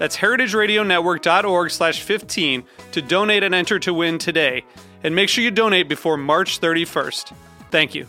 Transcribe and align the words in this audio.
That's 0.00 0.16
heritageradionetwork.org 0.16 1.70
slash 1.70 2.00
15 2.00 2.64
to 2.92 3.02
donate 3.02 3.42
and 3.42 3.54
enter 3.54 3.78
to 3.80 3.92
win 3.92 4.16
today. 4.16 4.64
And 5.04 5.14
make 5.14 5.28
sure 5.28 5.44
you 5.44 5.50
donate 5.50 5.90
before 5.90 6.16
March 6.16 6.58
31st. 6.58 7.34
Thank 7.70 7.94
you. 7.94 8.06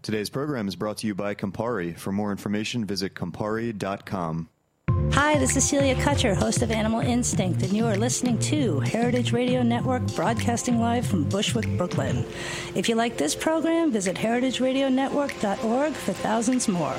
Today's 0.00 0.30
program 0.30 0.68
is 0.68 0.76
brought 0.76 0.98
to 0.98 1.08
you 1.08 1.16
by 1.16 1.34
Campari. 1.34 1.98
For 1.98 2.12
more 2.12 2.30
information, 2.30 2.84
visit 2.84 3.16
Campari.com. 3.16 4.48
Hi, 5.12 5.38
this 5.38 5.56
is 5.56 5.68
Celia 5.68 5.94
Kutcher, 5.96 6.36
host 6.36 6.62
of 6.62 6.70
Animal 6.70 7.00
Instinct, 7.00 7.62
and 7.62 7.72
you 7.72 7.86
are 7.86 7.96
listening 7.96 8.38
to 8.40 8.80
Heritage 8.80 9.32
Radio 9.32 9.62
Network, 9.62 10.02
broadcasting 10.14 10.80
live 10.80 11.06
from 11.06 11.24
Bushwick, 11.24 11.66
Brooklyn. 11.76 12.24
If 12.74 12.88
you 12.88 12.94
like 12.94 13.16
this 13.16 13.34
program, 13.34 13.90
visit 13.90 14.16
heritageradionetwork.org 14.16 15.92
for 15.92 16.12
thousands 16.12 16.68
more. 16.68 16.96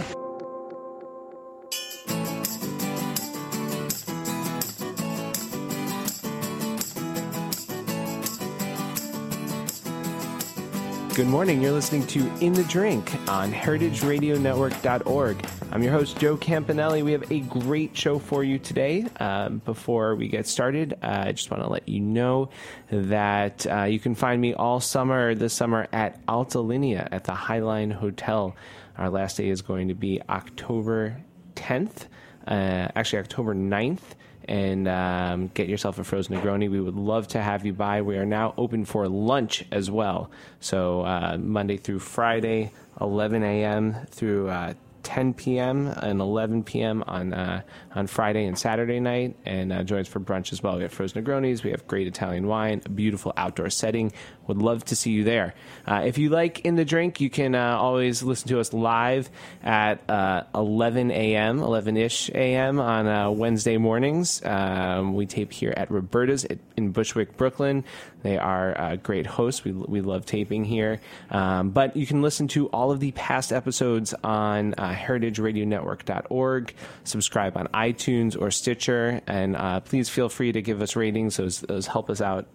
Good 11.16 11.28
morning. 11.28 11.62
You're 11.62 11.74
listening 11.74 12.08
to 12.08 12.32
In 12.40 12.54
the 12.54 12.64
Drink 12.64 13.14
on 13.28 13.52
heritageradionetwork.org. 13.52 15.59
I'm 15.72 15.84
your 15.84 15.92
host, 15.92 16.18
Joe 16.18 16.36
Campanelli. 16.36 17.04
We 17.04 17.12
have 17.12 17.32
a 17.32 17.42
great 17.42 17.96
show 17.96 18.18
for 18.18 18.44
you 18.44 18.58
today. 18.58 19.06
Um, 19.20 19.60
before 19.60 20.16
we 20.16 20.28
get 20.28 20.48
started, 20.48 20.94
uh, 21.04 21.26
I 21.28 21.32
just 21.32 21.52
want 21.52 21.62
to 21.62 21.70
let 21.70 21.88
you 21.88 22.00
know 22.00 22.50
that 22.90 23.68
uh, 23.68 23.84
you 23.84 24.00
can 24.00 24.16
find 24.16 24.42
me 24.42 24.56
all 24.56 24.80
summer 24.80 25.36
this 25.36 25.54
summer 25.54 25.88
at 25.94 26.20
Alta 26.28 26.60
Linea 26.60 27.08
at 27.12 27.26
the 27.26 27.34
Highline 27.34 27.94
Hotel. 27.94 28.56
Our 28.98 29.12
last 29.12 29.38
day 29.38 29.48
is 29.48 29.62
going 29.62 29.90
to 29.90 29.94
be 29.94 30.20
October 30.28 31.18
10th, 31.54 32.08
uh, 32.48 32.88
actually, 32.96 33.20
October 33.20 33.54
9th 33.54 34.02
and 34.46 34.88
um, 34.88 35.52
get 35.54 35.70
yourself 35.70 36.00
a 36.00 36.04
frozen 36.04 36.36
Negroni. 36.36 36.72
We 36.72 36.82
would 36.82 36.96
love 36.96 37.28
to 37.30 37.42
have 37.42 37.64
you 37.64 37.74
by. 37.74 38.02
We 38.02 38.18
are 38.18 38.26
now 38.26 38.56
open 38.58 38.86
for 38.86 39.08
lunch 39.08 39.64
as 39.72 39.92
well. 39.92 40.32
So 40.60 41.02
uh, 41.02 41.38
Monday 41.40 41.78
through 41.78 42.00
Friday, 42.00 42.72
11 43.00 43.44
a.m. 43.44 44.08
through 44.10 44.50
uh, 44.50 44.74
10 45.04 45.34
p.m. 45.34 45.88
and 45.88 46.22
11 46.22 46.64
p.m. 46.64 47.04
on 47.08 47.34
uh, 47.34 47.62
on 47.96 48.08
Friday 48.08 48.46
and 48.46 48.58
Saturday 48.58 49.00
night, 49.00 49.36
and 49.46 49.72
uh, 49.72 49.84
join 49.84 50.02
us 50.02 50.08
for 50.08 50.20
brunch 50.20 50.52
as 50.52 50.62
well. 50.62 50.76
We 50.76 50.84
have 50.84 50.92
frozen 50.92 51.24
Negronis, 51.24 51.64
we 51.64 51.72
have 51.72 51.88
great 51.88 52.08
Italian 52.08 52.48
wine, 52.48 52.82
a 52.86 52.90
beautiful 52.90 53.34
outdoor 53.38 53.70
setting. 53.70 54.12
Would 54.50 54.64
love 54.64 54.84
to 54.86 54.96
see 54.96 55.12
you 55.12 55.24
there. 55.24 55.54
Uh, 55.86 56.02
if 56.06 56.18
you 56.18 56.30
like 56.30 56.66
In 56.66 56.76
the 56.76 56.84
Drink, 56.84 57.22
you 57.22 57.30
can 57.30 57.54
uh, 57.54 57.78
always 57.78 58.24
listen 58.24 58.48
to 58.48 58.60
us 58.60 58.74
live 58.74 59.30
at 59.64 60.10
uh, 60.10 60.46
11 60.56 61.12
a.m., 61.12 61.60
11 61.60 61.98
ish 61.98 62.30
a.m. 62.30 62.80
on 62.80 63.08
uh, 63.08 63.30
Wednesday 63.30 63.78
mornings. 63.78 64.44
Um, 64.44 65.14
we 65.14 65.28
tape 65.28 65.54
here 65.54 65.72
at 65.78 65.92
Roberta's 65.92 66.48
in 66.76 66.92
Bushwick, 66.92 67.38
Brooklyn. 67.38 67.84
They 68.24 68.40
are 68.40 68.76
uh, 68.76 68.96
great 68.96 69.28
hosts. 69.28 69.64
We, 69.64 69.72
we 69.72 70.02
love 70.02 70.26
taping 70.26 70.66
here. 70.66 71.00
Um, 71.30 71.70
but 71.70 71.96
you 71.96 72.08
can 72.08 72.24
listen 72.24 72.48
to 72.50 72.70
all 72.70 72.90
of 72.90 73.00
the 73.00 73.12
past 73.12 73.54
episodes 73.54 74.16
on 74.24 74.74
uh, 74.80 74.96
heritageradionetwork.org. 74.96 76.74
Subscribe 77.04 77.56
on 77.56 77.68
iTunes 77.68 78.36
or 78.40 78.50
Stitcher. 78.50 79.22
And 79.28 79.86
please 79.86 80.10
feel 80.10 80.28
free 80.28 80.52
to 80.54 80.62
give 80.64 80.82
us 80.82 80.96
ratings. 80.96 81.38
Those, 81.38 81.60
those 81.62 81.86
help 81.86 82.10
us 82.10 82.20
out 82.20 82.48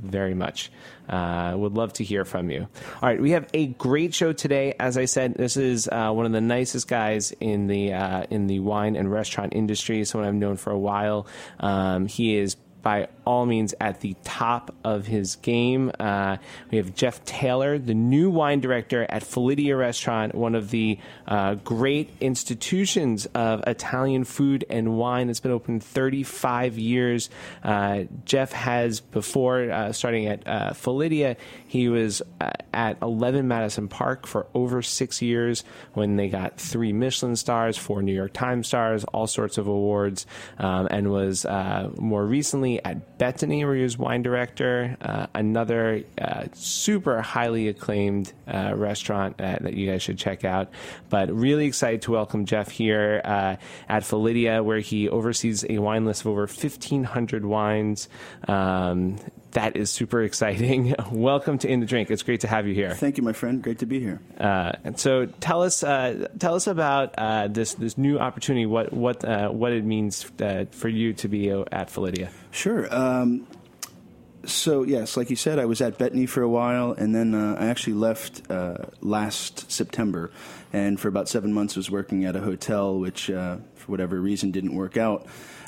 very 0.00 0.34
much. 0.34 0.70
Uh, 1.10 1.14
would 1.56 1.74
love 1.74 1.92
to 1.94 2.04
hear 2.04 2.24
from 2.24 2.50
you. 2.50 2.62
All 3.02 3.08
right, 3.08 3.20
we 3.20 3.32
have 3.32 3.48
a 3.54 3.66
great 3.66 4.14
show 4.14 4.32
today. 4.32 4.74
As 4.78 4.96
I 4.96 5.04
said, 5.04 5.34
this 5.34 5.56
is 5.56 5.88
uh, 5.88 6.10
one 6.12 6.26
of 6.26 6.32
the 6.32 6.40
nicest 6.40 6.88
guys 6.88 7.32
in 7.40 7.66
the 7.66 7.92
uh, 7.92 8.24
in 8.30 8.46
the 8.46 8.60
wine 8.60 8.96
and 8.96 9.10
restaurant 9.10 9.54
industry. 9.54 10.04
Someone 10.04 10.28
I've 10.28 10.34
known 10.34 10.56
for 10.56 10.70
a 10.70 10.78
while. 10.78 11.26
Um, 11.58 12.06
he 12.06 12.36
is 12.36 12.56
by 12.82 13.08
all 13.30 13.46
means 13.46 13.74
at 13.80 14.00
the 14.00 14.16
top 14.24 14.74
of 14.84 15.06
his 15.06 15.36
game. 15.36 15.92
Uh, 16.00 16.36
we 16.70 16.78
have 16.78 16.94
Jeff 16.94 17.24
Taylor, 17.24 17.78
the 17.78 17.94
new 17.94 18.30
wine 18.30 18.60
director 18.60 19.06
at 19.08 19.22
Felidia 19.22 19.76
Restaurant, 19.76 20.34
one 20.34 20.54
of 20.54 20.70
the 20.70 20.98
uh, 21.28 21.54
great 21.56 22.10
institutions 22.20 23.26
of 23.34 23.62
Italian 23.66 24.24
food 24.24 24.64
and 24.68 24.96
wine. 24.96 25.28
It's 25.28 25.40
been 25.40 25.52
open 25.52 25.80
35 25.80 26.78
years. 26.78 27.30
Uh, 27.62 28.04
Jeff 28.24 28.52
has, 28.52 29.00
before 29.00 29.70
uh, 29.70 29.92
starting 29.92 30.26
at 30.26 30.46
uh, 30.46 30.72
Felidia, 30.72 31.36
he 31.66 31.88
was 31.88 32.22
uh, 32.40 32.50
at 32.72 32.98
11 33.02 33.46
Madison 33.46 33.88
Park 33.88 34.26
for 34.26 34.46
over 34.54 34.82
six 34.82 35.22
years 35.22 35.64
when 35.92 36.16
they 36.16 36.28
got 36.28 36.56
three 36.56 36.92
Michelin 36.92 37.36
stars, 37.36 37.76
four 37.76 38.02
New 38.02 38.14
York 38.14 38.32
Times 38.32 38.66
stars, 38.66 39.04
all 39.04 39.26
sorts 39.26 39.58
of 39.58 39.66
awards, 39.66 40.26
um, 40.58 40.88
and 40.90 41.10
was 41.10 41.46
more 41.96 42.24
recently 42.24 42.69
at 42.78 43.18
Betony, 43.18 43.64
where 43.64 43.74
he 43.74 43.82
was 43.82 43.98
wine 43.98 44.22
director, 44.22 44.96
uh, 45.00 45.26
another 45.34 46.04
uh, 46.20 46.44
super 46.52 47.20
highly 47.20 47.68
acclaimed 47.68 48.32
uh, 48.46 48.72
restaurant 48.74 49.38
that 49.38 49.74
you 49.74 49.90
guys 49.90 50.02
should 50.02 50.18
check 50.18 50.44
out. 50.44 50.70
But 51.08 51.32
really 51.32 51.66
excited 51.66 52.02
to 52.02 52.12
welcome 52.12 52.44
Jeff 52.44 52.70
here 52.70 53.20
uh, 53.24 53.56
at 53.88 54.04
Felidia, 54.04 54.62
where 54.62 54.80
he 54.80 55.08
oversees 55.08 55.64
a 55.68 55.78
wine 55.78 56.04
list 56.04 56.22
of 56.22 56.28
over 56.28 56.42
1,500 56.42 57.44
wines. 57.44 58.08
Um, 58.46 59.18
that 59.52 59.76
is 59.76 59.90
super 59.90 60.22
exciting. 60.22 60.94
Welcome 61.10 61.58
to 61.58 61.68
In 61.68 61.80
the 61.80 61.86
Drink. 61.86 62.10
It's 62.10 62.22
great 62.22 62.40
to 62.40 62.48
have 62.48 62.66
you 62.66 62.74
here. 62.74 62.94
Thank 62.94 63.16
you, 63.16 63.22
my 63.22 63.32
friend. 63.32 63.62
Great 63.62 63.80
to 63.80 63.86
be 63.86 63.98
here. 64.00 64.20
Uh, 64.38 64.72
and 64.84 64.98
so, 64.98 65.26
tell 65.26 65.62
us, 65.62 65.82
uh, 65.82 66.28
tell 66.38 66.54
us 66.54 66.66
about 66.66 67.14
uh, 67.18 67.48
this 67.48 67.74
this 67.74 67.98
new 67.98 68.18
opportunity. 68.18 68.66
What 68.66 68.92
what 68.92 69.24
uh, 69.24 69.48
what 69.48 69.72
it 69.72 69.84
means 69.84 70.30
uh, 70.40 70.66
for 70.70 70.88
you 70.88 71.12
to 71.14 71.28
be 71.28 71.50
at 71.50 71.90
Felidia. 71.90 72.30
Sure. 72.50 72.92
Um, 72.94 73.46
so 74.44 74.82
yes, 74.82 75.16
like 75.16 75.30
you 75.30 75.36
said, 75.36 75.58
I 75.58 75.66
was 75.66 75.80
at 75.80 75.98
Betony 75.98 76.28
for 76.28 76.42
a 76.42 76.48
while, 76.48 76.92
and 76.92 77.14
then 77.14 77.34
uh, 77.34 77.56
I 77.58 77.66
actually 77.66 77.92
left 77.94 78.50
last 79.00 79.70
September, 79.70 80.30
and 80.72 80.98
for 80.98 81.08
about 81.08 81.28
seven 81.28 81.52
months 81.52 81.76
was 81.76 81.90
working 81.90 82.24
at 82.24 82.34
a 82.34 82.40
hotel, 82.40 82.98
which 82.98 83.26
for 83.26 83.60
whatever 83.86 84.20
reason 84.20 84.50
didn't 84.50 84.74
work 84.74 84.96
out. 84.96 85.26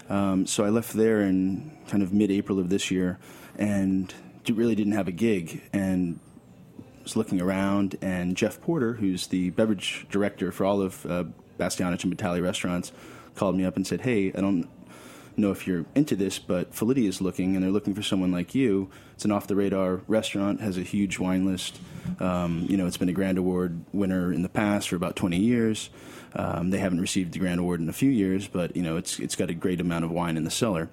Um, 0.08 0.46
so 0.46 0.64
I 0.64 0.68
left 0.68 0.92
there 0.92 1.20
in 1.22 1.70
kind 1.88 2.02
of 2.02 2.12
mid-April 2.12 2.58
of 2.58 2.68
this 2.68 2.90
year 2.90 3.18
and 3.56 4.12
really 4.50 4.74
didn't 4.74 4.92
have 4.92 5.08
a 5.08 5.12
gig 5.12 5.62
and 5.72 6.18
was 7.02 7.16
looking 7.16 7.40
around 7.40 7.96
and 8.02 8.36
Jeff 8.36 8.60
Porter, 8.60 8.94
who's 8.94 9.28
the 9.28 9.50
beverage 9.50 10.06
director 10.10 10.52
for 10.52 10.66
all 10.66 10.82
of 10.82 11.06
uh, 11.06 11.24
Bastianich 11.58 12.04
and 12.04 12.16
Batali 12.16 12.42
restaurants, 12.42 12.92
called 13.34 13.56
me 13.56 13.64
up 13.64 13.76
and 13.76 13.86
said, 13.86 14.02
"Hey, 14.02 14.32
I 14.34 14.40
don't 14.40 14.68
know 15.36 15.50
if 15.50 15.66
you're 15.66 15.84
into 15.94 16.16
this, 16.16 16.38
but 16.38 16.74
Felidia 16.74 17.08
is 17.08 17.20
looking, 17.20 17.54
and 17.54 17.64
they're 17.64 17.70
looking 17.70 17.94
for 17.94 18.02
someone 18.02 18.32
like 18.32 18.54
you. 18.54 18.90
It's 19.14 19.24
an 19.24 19.32
off 19.32 19.46
the 19.46 19.56
radar 19.56 20.00
restaurant, 20.06 20.60
has 20.60 20.76
a 20.76 20.82
huge 20.82 21.18
wine 21.18 21.46
list. 21.46 21.78
Um, 22.20 22.66
you 22.68 22.76
know, 22.76 22.86
it's 22.86 22.96
been 22.96 23.08
a 23.08 23.12
Grand 23.12 23.38
Award 23.38 23.84
winner 23.92 24.32
in 24.32 24.42
the 24.42 24.48
past 24.48 24.88
for 24.88 24.96
about 24.96 25.16
20 25.16 25.38
years. 25.38 25.90
Um, 26.34 26.70
they 26.70 26.78
haven't 26.78 27.00
received 27.00 27.32
the 27.32 27.38
Grand 27.38 27.60
Award 27.60 27.80
in 27.80 27.88
a 27.88 27.92
few 27.92 28.10
years, 28.10 28.48
but 28.48 28.74
you 28.76 28.82
know, 28.82 28.96
it's 28.96 29.18
it's 29.18 29.36
got 29.36 29.50
a 29.50 29.54
great 29.54 29.80
amount 29.80 30.04
of 30.04 30.10
wine 30.10 30.36
in 30.36 30.44
the 30.44 30.50
cellar." 30.50 30.90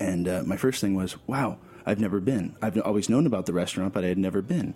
And 0.00 0.28
uh, 0.28 0.42
my 0.46 0.56
first 0.56 0.80
thing 0.80 0.94
was, 0.94 1.16
wow, 1.26 1.58
I've 1.86 2.00
never 2.00 2.20
been. 2.20 2.56
I've 2.60 2.78
always 2.80 3.08
known 3.08 3.26
about 3.26 3.46
the 3.46 3.52
restaurant, 3.52 3.94
but 3.94 4.04
I 4.04 4.08
had 4.08 4.18
never 4.18 4.42
been. 4.42 4.74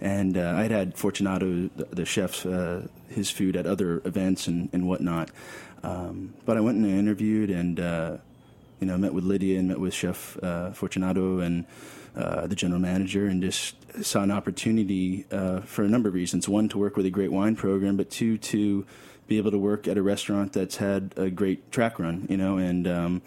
And 0.00 0.36
uh, 0.36 0.54
I'd 0.56 0.70
had 0.70 0.96
Fortunato, 0.96 1.70
the, 1.74 2.04
chef, 2.04 2.46
uh, 2.46 2.82
his 3.08 3.30
food 3.30 3.56
at 3.56 3.66
other 3.66 4.02
events 4.04 4.46
and, 4.46 4.68
and 4.72 4.86
whatnot. 4.86 5.30
Um, 5.82 6.34
but 6.44 6.56
I 6.56 6.60
went 6.60 6.78
and 6.78 6.86
I 6.86 6.98
interviewed, 6.98 7.50
and 7.50 7.80
uh, 7.80 8.16
You 8.80 8.86
know, 8.86 8.96
met 8.96 9.12
with 9.12 9.24
Lidia 9.24 9.58
and 9.58 9.68
met 9.68 9.78
with 9.78 9.92
Chef 9.92 10.38
uh, 10.42 10.72
Fortunato 10.72 11.40
and 11.40 11.66
uh, 12.16 12.46
the 12.46 12.56
general 12.56 12.80
manager, 12.80 13.26
and 13.26 13.42
just 13.42 13.76
saw 14.02 14.22
an 14.22 14.30
opportunity 14.30 15.26
uh, 15.30 15.60
for 15.60 15.84
a 15.84 15.88
number 15.88 16.08
of 16.08 16.14
reasons. 16.14 16.48
One, 16.48 16.68
to 16.70 16.78
work 16.78 16.96
with 16.96 17.04
a 17.04 17.10
great 17.10 17.30
wine 17.30 17.56
program, 17.56 17.96
but 17.96 18.08
two, 18.08 18.38
to 18.38 18.86
be 19.28 19.36
able 19.36 19.50
to 19.50 19.58
work 19.58 19.86
at 19.86 19.98
a 19.98 20.02
restaurant 20.02 20.54
that's 20.54 20.76
had 20.76 21.12
a 21.16 21.28
great 21.30 21.70
track 21.70 21.98
run. 21.98 22.26
You 22.30 22.38
know, 22.38 22.56
and 22.56 22.88
um, 22.88 23.22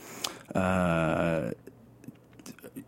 uh, 0.56 1.52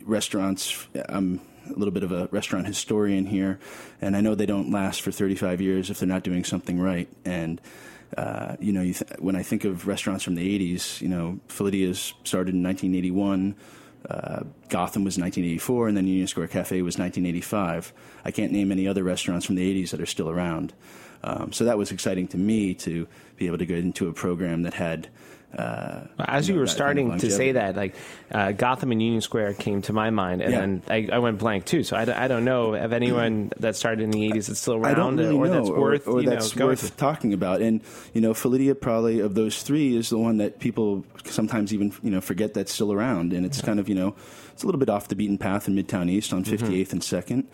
restaurants. 0.05 0.87
I'm 1.09 1.41
a 1.67 1.73
little 1.77 1.91
bit 1.91 2.03
of 2.03 2.11
a 2.11 2.27
restaurant 2.31 2.67
historian 2.67 3.25
here, 3.25 3.59
and 4.01 4.15
I 4.15 4.21
know 4.21 4.35
they 4.35 4.45
don't 4.45 4.71
last 4.71 5.01
for 5.01 5.11
35 5.11 5.61
years 5.61 5.89
if 5.89 5.99
they're 5.99 6.07
not 6.07 6.23
doing 6.23 6.43
something 6.43 6.79
right. 6.79 7.09
And 7.25 7.59
uh, 8.17 8.55
you 8.59 8.71
know, 8.71 8.81
you 8.81 8.93
th- 8.93 9.19
when 9.19 9.35
I 9.35 9.43
think 9.43 9.65
of 9.65 9.87
restaurants 9.87 10.23
from 10.23 10.35
the 10.35 10.75
80s, 10.75 11.01
you 11.01 11.09
know, 11.09 11.39
Felidia's 11.47 12.13
started 12.23 12.53
in 12.53 12.63
1981. 12.63 13.55
Uh, 14.09 14.43
Gotham 14.69 15.03
was 15.03 15.17
1984, 15.17 15.87
and 15.87 15.97
then 15.97 16.05
Union 16.05 16.27
Square 16.27 16.49
Cafe 16.49 16.81
was 16.83 16.99
1985. 16.99 17.91
I 18.23 18.31
can't 18.31 18.51
name 18.51 18.71
any 18.71 18.87
other 18.87 19.03
restaurants 19.03 19.45
from 19.45 19.55
the 19.55 19.83
80s 19.83 19.89
that 19.89 19.99
are 19.99 20.05
still 20.05 20.29
around. 20.29 20.73
Um, 21.23 21.51
so 21.51 21.65
that 21.65 21.77
was 21.77 21.91
exciting 21.91 22.27
to 22.29 22.37
me 22.37 22.75
to 22.75 23.07
be 23.35 23.47
able 23.47 23.57
to 23.57 23.65
get 23.65 23.79
into 23.79 24.07
a 24.07 24.13
program 24.13 24.61
that 24.61 24.75
had 24.75 25.09
uh, 25.57 26.01
As 26.19 26.47
you, 26.47 26.55
know, 26.55 26.61
were 26.61 26.67
starting 26.67 27.17
to 27.19 27.31
say 27.31 27.53
that, 27.53 27.75
like 27.75 27.95
uh, 28.31 28.51
Gotham 28.51 28.91
and 28.91 29.01
Union 29.01 29.21
Square 29.21 29.53
came 29.55 29.81
to 29.83 29.93
my 29.93 30.09
mind, 30.09 30.41
and 30.41 30.51
Yeah. 30.51 30.59
then 30.59 30.83
I, 30.89 31.07
I 31.13 31.19
went 31.19 31.37
blank 31.39 31.65
too. 31.65 31.83
So 31.83 31.95
I, 31.95 32.05
d- 32.05 32.11
I 32.11 32.27
don't 32.27 32.43
know 32.45 32.73
of 32.75 32.91
anyone 32.93 33.51
that 33.59 33.75
started 33.75 34.01
in 34.03 34.11
the 34.11 34.29
'80s 34.31 34.47
that's 34.47 34.59
still 34.59 34.75
around, 34.75 35.17
really 35.17 35.35
or 35.35 35.47
know, 35.47 35.53
that's 35.53 35.69
worth 35.69 36.07
or, 36.07 36.21
you 36.21 36.29
that's 36.29 36.55
know, 36.55 36.65
worth 36.67 36.85
to. 36.89 36.97
talking 36.97 37.33
about. 37.33 37.61
And 37.61 37.81
you 38.13 38.21
know, 38.21 38.33
Felidia 38.33 38.75
probably 38.75 39.19
of 39.21 39.35
those 39.35 39.63
three 39.63 39.95
is 39.95 40.09
the 40.09 40.17
one 40.17 40.37
that 40.37 40.59
people 40.59 41.05
sometimes 41.25 41.73
even 41.73 41.93
you 42.03 42.11
know 42.11 42.21
forget 42.21 42.53
that's 42.53 42.73
still 42.73 42.91
around. 42.91 43.31
And 43.33 43.45
it's 43.45 43.61
kind 43.61 43.79
of 43.79 43.87
you 43.87 43.95
know, 43.95 44.15
it's 44.53 44.63
a 44.63 44.65
little 44.65 44.79
bit 44.79 44.89
off 44.89 45.07
the 45.07 45.15
beaten 45.15 45.37
path 45.37 45.67
in 45.67 45.75
Midtown 45.75 46.09
East 46.09 46.33
on 46.33 46.43
58th 46.43 46.91
and 46.91 47.03
Second, 47.03 47.47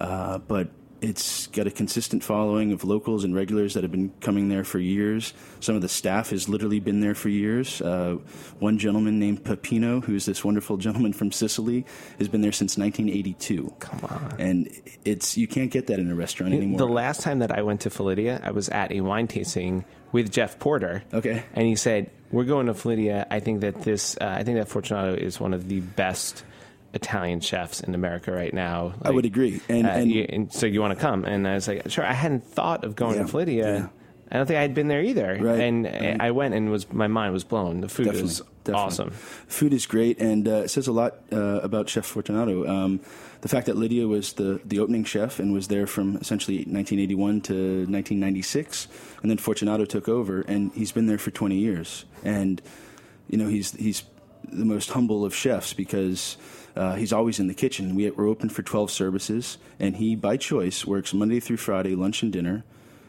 uh, 0.00 0.38
but. 0.38 0.68
It's 1.04 1.48
got 1.48 1.66
a 1.66 1.70
consistent 1.70 2.24
following 2.24 2.72
of 2.72 2.82
locals 2.82 3.24
and 3.24 3.34
regulars 3.34 3.74
that 3.74 3.84
have 3.84 3.90
been 3.90 4.10
coming 4.20 4.48
there 4.48 4.64
for 4.64 4.78
years. 4.78 5.34
Some 5.60 5.76
of 5.76 5.82
the 5.82 5.88
staff 5.88 6.30
has 6.30 6.48
literally 6.48 6.80
been 6.80 7.00
there 7.00 7.14
for 7.14 7.28
years. 7.28 7.82
Uh, 7.82 8.16
one 8.58 8.78
gentleman 8.78 9.18
named 9.18 9.44
Peppino, 9.44 10.02
who's 10.02 10.24
this 10.24 10.42
wonderful 10.42 10.76
gentleman 10.86 11.12
from 11.12 11.30
Sicily, 11.30 11.84
has 12.18 12.28
been 12.28 12.40
there 12.40 12.52
since 12.52 12.78
1982. 12.78 13.74
Come 13.80 14.00
on, 14.04 14.36
and 14.38 14.70
it's 15.04 15.36
you 15.36 15.46
can't 15.46 15.70
get 15.70 15.88
that 15.88 15.98
in 15.98 16.10
a 16.10 16.14
restaurant 16.14 16.54
anymore. 16.54 16.78
The 16.78 16.86
last 16.86 17.20
time 17.20 17.40
that 17.40 17.52
I 17.52 17.60
went 17.60 17.82
to 17.82 17.90
Felidia, 17.90 18.40
I 18.42 18.52
was 18.52 18.70
at 18.70 18.90
a 18.90 19.02
wine 19.02 19.26
tasting 19.26 19.84
with 20.12 20.32
Jeff 20.32 20.58
Porter. 20.58 21.02
Okay. 21.12 21.42
and 21.52 21.66
he 21.66 21.76
said, 21.76 22.10
"We're 22.30 22.44
going 22.44 22.66
to 22.66 22.74
Felidia. 22.74 23.26
I 23.30 23.40
think 23.40 23.60
that 23.60 23.82
this, 23.82 24.16
uh, 24.22 24.36
I 24.38 24.42
think 24.42 24.56
that 24.56 24.68
Fortunato 24.68 25.14
is 25.14 25.38
one 25.38 25.52
of 25.52 25.68
the 25.68 25.80
best." 25.80 26.44
Italian 26.94 27.40
chefs 27.40 27.80
in 27.80 27.94
America 27.94 28.32
right 28.32 28.54
now. 28.54 28.94
I 29.02 29.10
would 29.10 29.24
agree. 29.26 29.60
And- 29.68 29.86
uh, 29.86 29.90
and- 29.90 30.10
you- 30.10 30.26
and 30.28 30.52
so 30.52 30.66
you 30.66 30.80
want 30.80 30.96
to 30.96 31.00
come? 31.00 31.24
And 31.24 31.46
I 31.46 31.54
was 31.54 31.68
like, 31.68 31.90
sure. 31.90 32.04
I 32.06 32.12
hadn't 32.14 32.44
thought 32.44 32.84
of 32.84 32.94
going 32.96 33.16
Yeah, 33.16 33.22
to 33.22 33.28
Felidia. 33.28 33.64
yeah. 33.74 33.86
I 34.32 34.38
don't 34.38 34.46
think 34.46 34.58
I 34.58 34.62
had 34.62 34.74
been 34.74 34.88
there 34.88 35.02
either. 35.02 35.38
Right, 35.40 35.60
And 35.60 35.84
right. 35.84 36.16
I 36.18 36.30
went 36.32 36.54
and 36.54 36.70
was 36.70 36.90
my 36.92 37.06
mind 37.06 37.32
was 37.32 37.44
blown. 37.44 37.82
The 37.82 37.88
food 37.88 38.04
Definitely, 38.06 38.30
is 38.30 38.42
definitely. 38.64 38.82
awesome. 38.86 39.10
Food 39.46 39.72
is 39.74 39.86
great, 39.86 40.18
and 40.18 40.48
uh, 40.48 40.64
it 40.64 40.70
says 40.70 40.88
a 40.88 40.92
lot 40.92 41.16
uh, 41.30 41.60
about 41.62 41.88
Chef 41.88 42.04
Fortunato. 42.06 42.66
Um, 42.66 43.00
the 43.42 43.48
fact 43.48 43.66
that 43.66 43.76
Lidia 43.76 44.08
was 44.08 44.32
the, 44.32 44.60
the 44.64 44.80
opening 44.80 45.04
chef 45.04 45.38
and 45.38 45.52
was 45.52 45.68
there 45.68 45.86
from 45.86 46.16
essentially 46.16 46.56
1981 46.64 47.42
to 47.42 47.52
1996, 47.86 48.88
and 49.22 49.30
then 49.30 49.38
Fortunato 49.38 49.84
took 49.84 50.08
over, 50.08 50.40
and 50.42 50.72
he's 50.74 50.90
been 50.90 51.06
there 51.06 51.18
for 51.18 51.30
20 51.30 51.56
years. 51.56 52.04
And 52.24 52.60
you 53.28 53.38
know, 53.38 53.48
he's 53.48 53.72
he's 53.72 54.02
the 54.50 54.64
most 54.64 54.90
humble 54.90 55.24
of 55.24 55.34
chefs 55.34 55.72
because 55.74 56.36
uh, 56.76 56.94
he's 56.94 57.12
always 57.12 57.38
in 57.38 57.46
the 57.46 57.54
kitchen. 57.54 57.94
We, 57.94 58.10
we're 58.10 58.28
open 58.28 58.48
for 58.48 58.62
12 58.62 58.90
services, 58.90 59.58
and 59.78 59.96
he, 59.96 60.16
by 60.16 60.36
choice, 60.36 60.84
works 60.84 61.14
Monday 61.14 61.40
through 61.40 61.58
Friday, 61.58 61.94
lunch 61.94 62.22
and 62.22 62.32
dinner, 62.32 62.64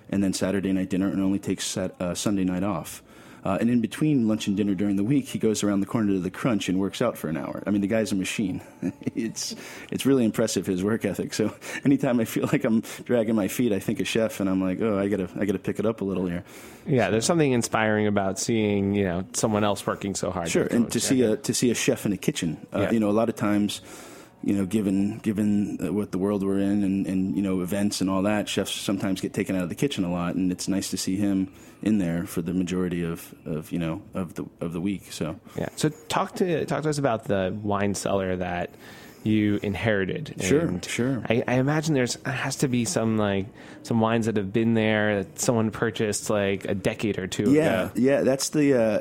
and 0.10 0.24
then 0.24 0.34
Saturday 0.34 0.72
night 0.72 0.90
dinner, 0.90 1.08
and 1.08 1.22
only 1.22 1.40
takes 1.40 1.66
sat, 1.66 2.00
uh, 2.00 2.14
Sunday 2.14 2.44
night 2.44 2.64
off. 2.64 3.02
Uh, 3.46 3.60
and 3.62 3.70
in 3.70 3.80
between 3.80 4.28
lunch 4.28 4.48
and 4.48 4.58
dinner 4.58 4.74
during 4.74 4.96
the 4.96 5.04
week, 5.04 5.28
he 5.28 5.38
goes 5.38 5.64
around 5.64 5.80
the 5.80 5.86
corner 5.86 6.14
to 6.14 6.20
the 6.20 6.32
Crunch 6.32 6.68
and 6.68 6.80
works 6.80 7.00
out 7.00 7.16
for 7.16 7.28
an 7.30 7.38
hour. 7.38 7.62
I 7.68 7.70
mean, 7.70 7.82
the 7.82 7.88
guy's 7.88 8.12
a 8.12 8.16
machine. 8.16 8.60
it's 9.16 9.56
it's 9.92 10.04
really 10.06 10.26
impressive 10.26 10.66
his 10.66 10.84
work 10.84 11.06
ethic. 11.06 11.32
So 11.34 11.54
anytime 11.84 12.20
I 12.20 12.26
feel 12.26 12.48
like 12.52 12.64
I'm 12.64 12.82
dragging 13.04 13.36
my 13.36 13.48
feet, 13.48 13.72
I 13.72 13.80
think 13.80 14.00
of 14.00 14.08
chef, 14.08 14.40
and 14.40 14.50
I'm 14.50 14.62
like, 14.62 14.82
oh, 14.82 14.98
I 14.98 15.08
gotta 15.08 15.30
I 15.40 15.46
gotta 15.46 15.60
pick 15.60 15.78
it 15.78 15.86
up 15.86 16.02
a 16.02 16.04
little 16.04 16.26
here. 16.26 16.44
Yeah, 16.88 17.12
there's 17.12 17.26
something 17.26 17.52
inspiring 17.52 18.08
about 18.08 18.40
seeing 18.40 18.96
you 18.96 19.04
know 19.04 19.26
someone 19.34 19.64
else 19.64 19.86
working 19.86 20.16
so 20.16 20.32
hard. 20.32 20.50
Sure, 20.50 20.66
and 20.66 20.92
to 20.92 21.00
see 21.00 21.22
a 21.22 21.38
to 21.38 21.54
see 21.54 21.70
a 21.70 21.76
chef 21.76 22.06
in 22.08 22.14
a 22.14 22.18
kitchen. 22.18 22.66
Uh, 22.74 22.80
Yeah. 22.80 22.92
You 22.92 23.00
know, 23.00 23.10
a 23.10 23.18
lot 23.18 23.30
of 23.30 23.36
times, 23.36 23.82
you 24.46 24.54
know, 24.54 24.66
given 24.66 25.18
given 25.20 25.78
uh, 25.84 25.92
what 25.92 26.12
the 26.12 26.18
world 26.20 26.44
we're 26.44 26.60
in, 26.60 26.84
and, 26.84 27.06
and 27.08 27.36
you 27.36 27.42
know, 27.42 27.62
events 27.62 28.00
and 28.00 28.10
all 28.10 28.22
that, 28.22 28.48
chefs 28.48 28.72
sometimes 28.72 29.20
get 29.20 29.34
taken 29.34 29.56
out 29.56 29.64
of 29.64 29.70
the 29.70 29.76
kitchen 29.76 30.04
a 30.06 30.12
lot, 30.12 30.36
and 30.36 30.52
it's 30.52 30.68
nice 30.68 30.90
to 30.92 30.98
see 30.98 31.16
him 31.18 31.52
in 31.82 31.98
there 31.98 32.26
for 32.26 32.42
the 32.42 32.54
majority 32.54 33.04
of, 33.04 33.34
of 33.46 33.72
you 33.72 33.80
know 33.80 34.02
of 34.14 34.36
the 34.36 34.46
of 34.62 34.72
the 34.72 34.80
week. 34.80 35.12
So 35.12 35.40
Yeah. 35.58 35.70
So 35.76 35.90
talk 36.10 36.36
to 36.36 36.64
talk 36.66 36.84
to 36.84 36.90
us 36.90 36.98
about 37.00 37.26
the 37.26 37.58
wine 37.64 37.96
cellar 37.96 38.36
that 38.38 38.70
you 39.24 39.60
inherited. 39.64 40.36
Sure, 40.40 40.60
And 40.60 40.86
sure. 40.86 41.24
I, 41.28 41.44
I 41.48 41.56
imagine 41.56 41.96
there's 41.96 42.16
has 42.28 42.58
to 42.58 42.68
be 42.68 42.86
some 42.86 43.18
like 43.18 43.48
some 43.82 44.00
wines 44.00 44.28
that 44.28 44.38
have 44.38 44.54
been 44.54 44.76
there 44.76 45.24
that 45.24 45.40
someone 45.40 45.72
purchased 45.72 46.30
like 46.30 46.66
a 46.66 46.76
decade 46.76 47.18
or 47.18 47.26
two 47.26 47.52
Yeah, 47.52 47.86
ago. 47.86 47.92
yeah, 47.96 48.22
that's 48.22 48.50
the 48.50 48.76
uh, 48.80 49.00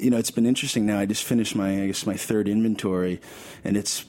you 0.00 0.10
know 0.10 0.18
it's 0.18 0.30
been 0.30 0.46
interesting. 0.46 0.86
Now 0.86 1.00
I 1.00 1.06
just 1.06 1.24
finished 1.24 1.56
my 1.56 1.82
I 1.82 1.86
guess 1.88 2.06
my 2.06 2.14
third 2.16 2.48
inventory, 2.48 3.20
and 3.64 3.76
it's 3.76 4.04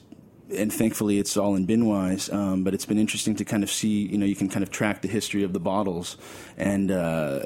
and 0.54 0.72
thankfully 0.72 1.18
it's 1.18 1.36
all 1.36 1.54
in 1.54 1.66
binwise. 1.66 2.32
Um, 2.32 2.64
but 2.64 2.74
it's 2.74 2.86
been 2.86 2.98
interesting 2.98 3.36
to 3.36 3.44
kind 3.44 3.62
of 3.62 3.70
see 3.70 4.06
you 4.06 4.18
know 4.18 4.26
you 4.26 4.36
can 4.36 4.48
kind 4.48 4.62
of 4.62 4.70
track 4.70 5.02
the 5.02 5.08
history 5.08 5.42
of 5.42 5.52
the 5.52 5.60
bottles, 5.60 6.16
and 6.56 6.90
uh, 6.90 7.44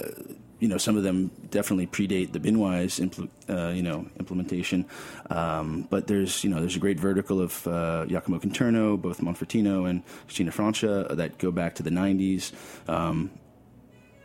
you 0.59 0.69
know 0.69 0.79
some 0.79 0.97
of 0.97 1.03
them 1.03 1.31
definitely 1.51 1.87
predate 1.87 2.33
the 2.33 2.41
binwise 2.41 3.01
impl- 3.01 3.29
uh, 3.49 3.73
you 3.73 3.83
know 3.83 4.07
implementation. 4.19 4.87
Um, 5.31 5.87
but 5.91 6.07
there's 6.07 6.45
you 6.45 6.51
know 6.51 6.61
there's 6.61 6.77
a 6.77 6.81
great 6.81 7.01
vertical 7.01 7.41
of 7.41 7.67
uh, 7.67 8.07
Giacomo 8.07 8.39
Conterno, 8.39 8.97
both 8.97 9.21
Monfortino 9.21 9.89
and 9.89 10.03
Cascina 10.29 10.53
Francia 10.53 11.07
that 11.11 11.39
go 11.39 11.51
back 11.51 11.75
to 11.77 11.83
the 11.83 11.91
90s. 11.91 12.53
Um, 12.89 13.31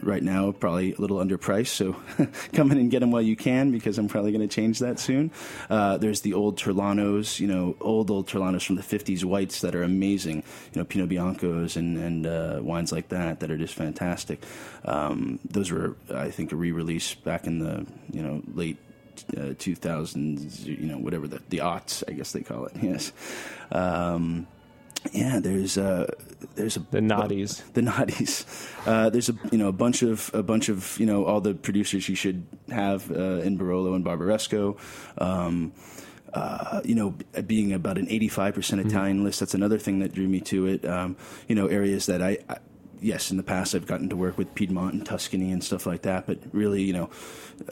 right 0.01 0.23
now 0.23 0.51
probably 0.51 0.93
a 0.93 1.01
little 1.01 1.17
underpriced 1.17 1.67
so 1.67 1.95
come 2.53 2.71
in 2.71 2.77
and 2.77 2.91
get 2.91 2.99
them 2.99 3.11
while 3.11 3.21
you 3.21 3.35
can 3.35 3.71
because 3.71 3.97
i'm 3.97 4.07
probably 4.07 4.31
going 4.31 4.47
to 4.47 4.53
change 4.53 4.79
that 4.79 4.99
soon. 4.99 5.31
Uh, 5.69 5.97
there's 5.97 6.21
the 6.21 6.33
old 6.33 6.57
Terlanos 6.57 7.39
you 7.39 7.47
know 7.47 7.75
old 7.81 8.09
old 8.09 8.27
Terlanos 8.27 8.65
from 8.65 8.75
the 8.75 8.81
50s 8.81 9.23
whites 9.23 9.61
that 9.61 9.75
are 9.75 9.83
amazing. 9.83 10.43
You 10.73 10.81
know 10.81 10.85
pinot 10.85 11.09
biancos 11.09 11.75
and, 11.75 11.97
and 11.97 12.25
uh, 12.25 12.59
wines 12.61 12.91
like 12.91 13.09
that 13.09 13.39
that 13.39 13.51
are 13.51 13.57
just 13.57 13.73
fantastic. 13.73 14.43
Um, 14.85 15.39
those 15.43 15.71
were 15.71 15.95
i 16.13 16.29
think 16.29 16.51
a 16.51 16.55
re-release 16.55 17.13
back 17.15 17.47
in 17.47 17.59
the 17.59 17.85
you 18.11 18.21
know 18.21 18.41
late 18.53 18.77
uh, 19.37 19.55
2000s 19.55 20.65
you 20.65 20.87
know 20.87 20.97
whatever 20.97 21.27
the, 21.27 21.41
the 21.49 21.59
aughts 21.59 22.03
i 22.07 22.11
guess 22.11 22.31
they 22.33 22.41
call 22.41 22.65
it 22.65 22.73
yes. 22.81 23.11
Um, 23.71 24.47
yeah, 25.13 25.39
there's 25.39 25.77
uh, 25.77 26.07
there's 26.55 26.77
a 26.77 26.79
The 26.91 26.99
naughties. 26.99 27.61
the 27.73 27.81
naughties. 27.81 28.45
Uh, 28.85 29.09
there's 29.09 29.29
a 29.29 29.35
you 29.51 29.57
know 29.57 29.67
a 29.67 29.71
bunch 29.73 30.01
of 30.03 30.29
a 30.33 30.43
bunch 30.43 30.69
of 30.69 30.97
you 30.99 31.05
know 31.05 31.25
all 31.25 31.41
the 31.41 31.53
producers 31.53 32.07
you 32.07 32.15
should 32.15 32.45
have 32.69 33.09
uh, 33.11 33.41
in 33.41 33.57
Barolo 33.57 33.95
and 33.95 34.05
Barbaresco. 34.05 34.77
Um, 35.17 35.73
uh, 36.33 36.81
you 36.83 36.95
know, 36.95 37.15
being 37.47 37.71
about 37.71 37.97
an 37.97 38.07
85% 38.07 38.85
Italian 38.85 39.23
list, 39.23 39.39
that's 39.39 39.53
another 39.53 39.79
thing 39.79 39.99
that 39.99 40.13
drew 40.13 40.27
me 40.27 40.41
to 40.41 40.67
it. 40.67 40.85
Um, 40.85 41.15
you 41.47 41.55
know, 41.55 41.67
areas 41.67 42.07
that 42.07 42.21
I, 42.21 42.39
I, 42.49 42.57
yes, 43.05 43.29
in 43.29 43.37
the 43.37 43.43
past 43.43 43.75
I've 43.75 43.85
gotten 43.85 44.09
to 44.09 44.15
work 44.15 44.37
with 44.37 44.53
Piedmont 44.55 44.95
and 44.95 45.05
Tuscany 45.05 45.51
and 45.51 45.63
stuff 45.63 45.85
like 45.85 46.01
that, 46.01 46.25
but 46.25 46.39
really, 46.51 46.81
you 46.81 46.93
know, 46.93 47.09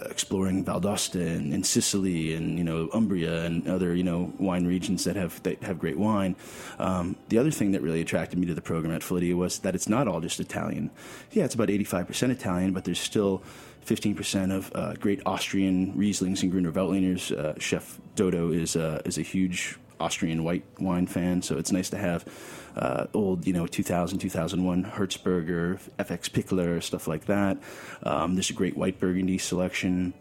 exploring 0.02 0.63
Valdosta 0.63 1.25
and, 1.36 1.54
and 1.54 1.66
Sicily 1.66 2.36
and 2.36 2.58
you 2.58 2.63
know 2.63 2.90
Umbria 2.94 3.44
and 3.44 3.68
other 3.68 3.96
you 3.96 4.04
know 4.04 4.32
wine 4.38 4.66
regions 4.66 5.04
that 5.06 5.16
have 5.16 5.42
that 5.44 5.63
have 5.63 5.80
great 5.80 5.98
wine. 5.98 6.36
Um, 6.78 7.16
the 7.30 7.40
other 7.40 7.52
thing 7.52 7.72
that 7.72 7.82
really 7.82 8.00
attracted 8.00 8.38
me 8.38 8.46
to 8.46 8.54
the 8.54 8.62
program 8.62 8.94
at 8.94 9.02
Felidia 9.02 9.36
was 9.36 9.60
that 9.60 9.74
it's 9.75 9.90
not 9.90 10.08
all 10.08 10.22
just 10.22 10.40
Italian. 10.40 10.92
Yeah, 11.32 11.46
it's 11.46 11.56
about 11.56 11.70
85% 11.70 12.30
Italian, 12.30 12.72
but 12.72 12.84
there's 12.84 13.00
still 13.00 13.42
15% 13.86 14.56
of 14.56 14.72
uh, 14.75 14.94
great 14.94 15.22
Austrian 15.25 15.94
Rieslings 15.94 16.44
and 16.44 16.52
Gruner 16.52 16.72
Veltliners. 16.72 17.32
Uh, 17.32 17.60
Chef 17.60 18.00
Dodo 18.16 18.52
is 18.52 18.75
uh, 18.75 19.02
is 19.04 19.18
a 19.18 19.24
huge 19.24 19.78
Austrian 20.00 20.44
white 20.44 20.63
wine 20.80 21.08
fan, 21.08 21.42
so 21.42 21.58
it's 21.58 21.72
nice 21.72 21.90
to 21.90 21.98
have 21.98 22.24
uh, 22.75 23.08
old, 23.13 23.46
you 23.46 23.53
know, 23.53 23.68
2000, 23.68 24.20
2001 24.20 24.84
Hirtzberger, 24.84 25.80
FX 26.00 26.30
Pichler, 26.30 26.82
stuff 26.82 27.08
like 27.08 27.25
that. 27.25 27.58
Um, 28.03 28.36
there's 28.36 28.50
a 28.50 28.53
great 28.53 28.75
white 28.77 29.00
Burgundy 29.00 29.38
selection. 29.38 30.13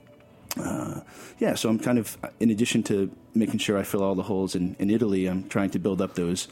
Uh, 0.57 1.01
yeah, 1.39 1.55
so 1.55 1.69
I'm 1.69 1.79
kind 1.79 1.99
of, 1.99 2.19
in 2.41 2.51
addition 2.51 2.83
to 2.85 3.11
making 3.35 3.59
sure 3.59 3.79
I 3.79 3.83
fill 3.85 4.03
all 4.03 4.15
the 4.15 4.25
holes 4.25 4.55
in, 4.55 4.77
in 4.79 4.91
Italy, 4.91 5.27
I'm 5.27 5.49
trying 5.49 5.71
to 5.71 5.79
build 5.79 6.03
up 6.03 6.15
those 6.15 6.49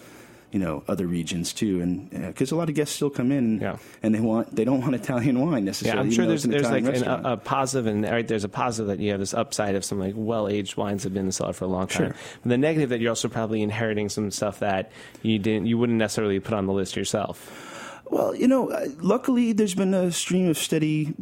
you 0.53 0.59
know 0.59 0.83
other 0.89 1.07
regions 1.07 1.53
too, 1.53 1.81
and 1.81 2.11
because 2.11 2.51
a 2.51 2.57
lot 2.57 2.69
of 2.69 2.75
guests 2.75 2.95
still 2.97 3.11
come 3.11 3.31
in 3.31 3.61
Yeah. 3.61 3.77
and 4.03 4.15
they 4.15 4.21
want 4.21 4.55
they 4.55 4.65
don't 4.65 4.81
want 4.81 4.95
Italian 4.95 5.41
wine 5.41 5.65
necessarily. 5.65 5.99
Yeah. 5.99 6.05
I'm 6.05 6.11
sure 6.11 6.27
there's 6.27 6.43
there's 6.43 6.71
like 6.71 6.85
an, 6.85 7.05
a, 7.05 7.33
a 7.33 7.37
positive 7.37 7.87
and 7.87 8.05
right 8.05 8.27
there's 8.27 8.45
a 8.45 8.49
positive 8.49 8.89
that 8.89 9.03
you 9.03 9.11
have 9.13 9.21
this 9.21 9.35
upside 9.35 9.75
of 9.75 9.85
some 9.85 9.99
like 10.01 10.15
well 10.17 10.49
aged 10.49 10.77
wines 10.77 11.03
that 11.03 11.09
have 11.11 11.15
been 11.15 11.21
in 11.21 11.27
the 11.27 11.33
cellar 11.33 11.53
for 11.53 11.67
a 11.67 11.69
long 11.69 11.87
time. 11.87 12.09
Sure. 12.09 12.17
But 12.43 12.49
the 12.49 12.59
negative 12.59 12.91
that 12.91 13.01
you're 13.01 13.11
also 13.11 13.29
probably 13.29 13.63
inheriting 13.63 14.09
some 14.09 14.31
stuff 14.31 14.59
that 14.61 14.91
you 15.23 15.39
didn't 15.39 15.67
you 15.67 15.79
wouldn't 15.79 15.99
necessarily 15.99 16.41
put 16.41 16.55
on 16.55 16.67
the 16.67 16.73
list 16.73 16.97
yourself. 16.97 18.03
Well, 18.11 18.35
you 18.35 18.49
know, 18.49 18.71
uh, 18.71 18.87
luckily 19.01 19.53
there's 19.53 19.77
been 19.77 19.95
a 19.95 20.11
stream 20.11 20.49
of 20.49 20.59
steady 20.59 21.15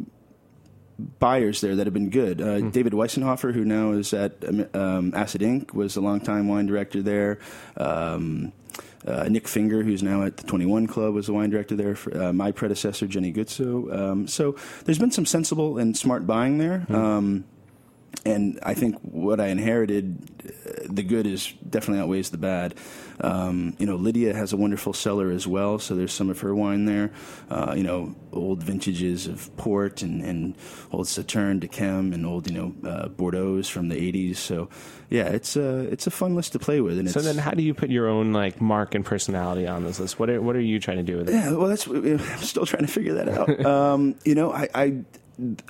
buyers 1.19 1.61
there 1.61 1.75
that 1.75 1.85
have 1.87 1.93
been 1.93 2.09
good. 2.09 2.41
Uh, 2.41 2.61
David 2.61 2.93
Weissenhofer, 2.93 3.53
who 3.53 3.63
now 3.63 3.91
is 3.91 4.13
at 4.13 4.43
um, 4.47 4.65
um, 4.73 5.13
Acid 5.13 5.41
Inc., 5.41 5.73
was 5.73 5.95
a 5.95 6.01
longtime 6.01 6.47
wine 6.47 6.65
director 6.65 7.01
there. 7.01 7.39
Um, 7.77 8.51
uh, 9.05 9.27
Nick 9.29 9.47
Finger, 9.47 9.83
who's 9.83 10.03
now 10.03 10.23
at 10.23 10.37
the 10.37 10.43
21 10.43 10.87
Club, 10.87 11.13
was 11.13 11.27
the 11.27 11.33
wine 11.33 11.49
director 11.49 11.75
there. 11.75 11.95
For, 11.95 12.15
uh, 12.21 12.33
my 12.33 12.51
predecessor, 12.51 13.07
Jenny 13.07 13.31
Gutso. 13.31 13.93
Um, 13.95 14.27
so 14.27 14.55
there's 14.85 14.99
been 14.99 15.11
some 15.11 15.25
sensible 15.25 15.77
and 15.77 15.97
smart 15.97 16.27
buying 16.27 16.57
there. 16.57 16.85
Um, 16.89 17.45
and 18.25 18.59
I 18.63 18.73
think 18.73 18.97
what 19.01 19.39
I 19.39 19.47
inherited, 19.47 20.68
the 20.89 21.03
good 21.03 21.27
is 21.27 21.53
definitely 21.67 22.01
outweighs 22.01 22.29
the 22.29 22.37
bad. 22.37 22.75
Um, 23.21 23.75
you 23.79 23.85
know, 23.85 23.95
Lidia 23.95 24.33
has 24.33 24.53
a 24.53 24.57
wonderful 24.57 24.93
cellar 24.93 25.29
as 25.31 25.45
well, 25.45 25.79
so 25.79 25.95
there's 25.95 26.13
some 26.13 26.29
of 26.29 26.39
her 26.41 26.55
wine 26.55 26.85
there. 26.85 27.11
Uh, 27.49 27.73
you 27.75 27.83
know, 27.83 28.15
old 28.31 28.63
vintages 28.63 29.27
of 29.27 29.55
port 29.57 30.01
and, 30.01 30.21
and 30.21 30.55
old 30.91 31.07
Sauterne 31.07 31.59
d'Yquem 31.59 32.13
and 32.13 32.25
old 32.25 32.49
you 32.49 32.57
know 32.57 32.89
uh, 32.89 33.09
Bordeaux's 33.09 33.69
from 33.69 33.89
the 33.89 33.95
'80s. 33.95 34.37
So, 34.37 34.69
yeah, 35.09 35.25
it's 35.25 35.55
a 35.55 35.79
it's 35.91 36.07
a 36.07 36.11
fun 36.11 36.35
list 36.35 36.53
to 36.53 36.59
play 36.59 36.81
with. 36.81 36.97
And 36.97 37.09
So 37.09 37.21
then, 37.21 37.37
how 37.37 37.51
do 37.51 37.63
you 37.63 37.73
put 37.73 37.89
your 37.89 38.07
own 38.07 38.31
like 38.31 38.61
mark 38.61 38.95
and 38.95 39.05
personality 39.05 39.67
on 39.67 39.83
this 39.83 39.99
list? 39.99 40.19
What 40.19 40.29
are 40.29 40.41
what 40.41 40.55
are 40.55 40.61
you 40.61 40.79
trying 40.79 40.97
to 40.97 41.03
do 41.03 41.17
with 41.17 41.29
it? 41.29 41.33
Yeah, 41.33 41.51
well, 41.51 41.67
that's 41.67 41.87
I'm 41.87 42.19
still 42.39 42.65
trying 42.65 42.85
to 42.85 42.91
figure 42.91 43.15
that 43.15 43.29
out. 43.29 43.65
um, 43.65 44.15
you 44.23 44.35
know, 44.35 44.53
I, 44.53 44.69
I 44.73 45.03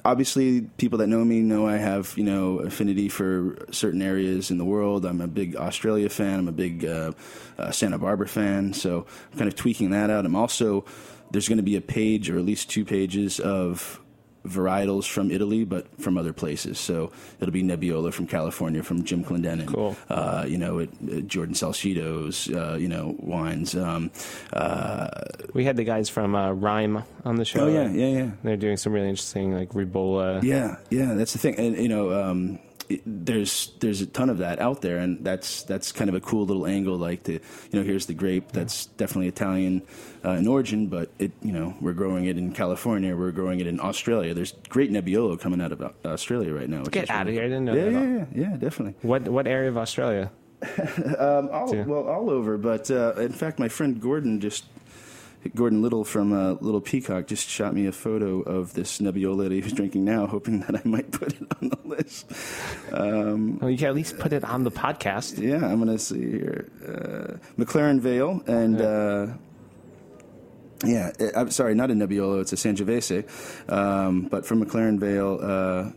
obviously 0.03 0.61
people 0.77 0.99
that 0.99 1.07
know 1.07 1.23
me 1.23 1.41
know 1.41 1.67
I 1.67 1.77
have 1.77 2.13
you 2.17 2.23
know 2.23 2.59
affinity 2.59 3.09
for 3.09 3.57
certain 3.71 4.01
areas 4.01 4.51
in 4.51 4.57
the 4.57 4.65
world. 4.65 5.05
I'm 5.05 5.21
a 5.21 5.27
big 5.27 5.55
Australia 5.55 6.09
fan. 6.09 6.39
I'm 6.39 6.47
a 6.47 6.53
big 6.53 6.85
uh, 6.85 7.11
uh, 7.57 7.71
Santa 7.71 7.97
Barbara 7.97 8.27
fan. 8.27 8.73
So 8.73 9.05
I'm 9.31 9.37
kind 9.37 9.47
of 9.47 9.55
tweaking 9.55 9.91
that 9.91 10.09
out. 10.09 10.25
I'm 10.25 10.35
also 10.35 10.85
there's 11.31 11.47
going 11.47 11.57
to 11.57 11.63
be 11.63 11.75
a 11.75 11.81
page 11.81 12.29
or 12.29 12.37
at 12.37 12.45
least 12.45 12.69
two 12.69 12.85
pages 12.85 13.39
of 13.39 14.01
varietals 14.47 15.07
from 15.07 15.31
Italy, 15.31 15.65
but 15.65 15.85
from 16.01 16.17
other 16.17 16.33
places. 16.33 16.79
So 16.79 17.11
it'll 17.39 17.51
be 17.53 17.63
Nebbiolo 17.63 18.13
from 18.13 18.25
California, 18.27 18.81
from 18.83 19.03
Jim 19.03 19.23
Clendenen. 19.23 19.67
Cool. 19.67 19.95
Uh, 20.09 20.45
you 20.47 20.57
know, 20.57 20.79
it, 20.79 20.89
uh, 21.11 21.19
Jordan 21.21 21.53
Salcito's, 21.55 22.49
uh, 22.49 22.77
you 22.79 22.87
know, 22.87 23.15
wines. 23.19 23.75
Um, 23.75 24.11
uh, 24.53 25.07
We 25.53 25.65
had 25.65 25.75
the 25.77 25.83
guys 25.83 26.09
from 26.09 26.35
uh, 26.35 26.51
Ryme 26.51 27.03
on 27.25 27.35
the 27.35 27.45
show. 27.45 27.65
Oh 27.65 27.67
yeah, 27.67 27.89
yeah, 27.89 28.07
yeah, 28.07 28.31
They're 28.43 28.57
doing 28.57 28.77
some 28.77 28.93
really 28.93 29.09
interesting 29.09 29.53
like 29.53 29.69
Ribolla. 29.69 30.41
yeah, 30.43 30.77
yeah. 30.89 31.13
That's 31.13 31.33
the 31.33 31.39
thing, 31.39 31.55
and 31.57 31.77
you 31.77 31.89
know, 31.89 32.11
um, 32.11 32.59
it, 32.89 33.01
there's 33.05 33.71
there's 33.79 34.01
a 34.01 34.05
ton 34.07 34.29
of 34.29 34.39
that 34.39 34.59
out 34.59 34.81
there, 34.81 34.97
and 34.97 35.23
that's 35.23 35.63
that's 35.63 35.91
kind 35.91 36.09
of 36.09 36.15
a 36.15 36.19
cool 36.19 36.45
little 36.45 36.65
angle. 36.65 36.97
Like 36.97 37.23
the, 37.23 37.33
you 37.33 37.41
know, 37.79 37.83
here's 37.83 38.07
the 38.07 38.13
grape 38.13 38.51
that's 38.51 38.87
definitely 38.97 39.27
Italian 39.27 39.83
uh, 40.25 40.31
in 40.31 40.47
origin, 40.47 40.87
but 40.87 41.09
it, 41.19 41.31
you 41.41 41.51
know, 41.53 41.75
we're 41.79 41.93
growing 41.93 42.25
it 42.25 42.37
in 42.37 42.51
California, 42.51 43.15
we're 43.15 43.31
growing 43.31 43.59
it 43.59 43.67
in 43.67 43.79
Australia. 43.79 44.33
There's 44.33 44.53
great 44.69 44.91
Nebbiolo 44.91 45.39
coming 45.39 45.61
out 45.61 45.71
of 45.71 45.81
uh, 45.81 45.89
Australia 46.05 46.53
right 46.53 46.67
now. 46.69 46.83
Get 46.83 47.09
out 47.09 47.27
of 47.27 47.33
here! 47.33 47.43
I 47.43 47.47
didn't 47.47 47.65
know 47.65 47.75
Yeah, 47.75 47.85
that. 47.85 47.91
yeah, 47.91 48.25
yeah, 48.33 48.49
yeah, 48.51 48.57
definitely. 48.57 48.95
What 49.07 49.27
what 49.29 49.47
area 49.47 49.69
of 49.69 49.77
Australia? 49.77 50.31
Um, 51.17 51.49
all, 51.51 51.73
well, 51.85 52.07
all 52.07 52.29
over. 52.29 52.57
But 52.57 52.91
uh, 52.91 53.13
in 53.17 53.31
fact, 53.31 53.59
my 53.59 53.69
friend 53.69 54.01
Gordon 54.01 54.39
just 54.41 54.65
Gordon 55.55 55.81
Little 55.81 56.03
from 56.03 56.33
uh, 56.33 56.53
Little 56.61 56.81
Peacock 56.81 57.27
just 57.27 57.47
shot 57.47 57.73
me 57.73 57.87
a 57.87 57.91
photo 57.91 58.41
of 58.41 58.73
this 58.73 58.99
Nebbiolo 58.99 59.43
that 59.43 59.51
he 59.53 59.61
was 59.61 59.71
drinking 59.73 60.03
now, 60.05 60.27
hoping 60.27 60.59
that 60.61 60.75
I 60.75 60.81
might 60.87 61.11
put 61.11 61.33
it 61.33 61.47
on 61.61 61.69
the 61.69 61.77
list. 61.85 62.31
Um, 62.91 63.57
Well, 63.59 63.69
you 63.69 63.77
can 63.77 63.87
at 63.87 63.95
least 63.95 64.17
put 64.19 64.33
it 64.33 64.43
on 64.43 64.63
the 64.63 64.71
podcast. 64.71 65.37
yeah, 65.41 65.65
I'm 65.65 65.83
going 65.83 65.87
to 65.97 65.99
see 65.99 66.29
here. 66.31 66.69
Uh, 66.85 67.37
McLaren 67.61 67.99
Vale 67.99 68.43
and. 68.47 68.81
Uh, 68.81 69.27
yeah, 70.85 71.11
uh, 71.19 71.27
I'm 71.35 71.51
sorry, 71.51 71.75
not 71.75 71.91
a 71.91 71.93
Nebbiolo, 71.93 72.39
it's 72.41 72.53
a 72.53 72.55
Sangiovese. 72.55 73.25
Um, 73.71 74.23
but 74.27 74.45
from 74.45 74.63
McLaren 74.63 74.97
Vale, 74.99 75.39
uh, 75.41 75.91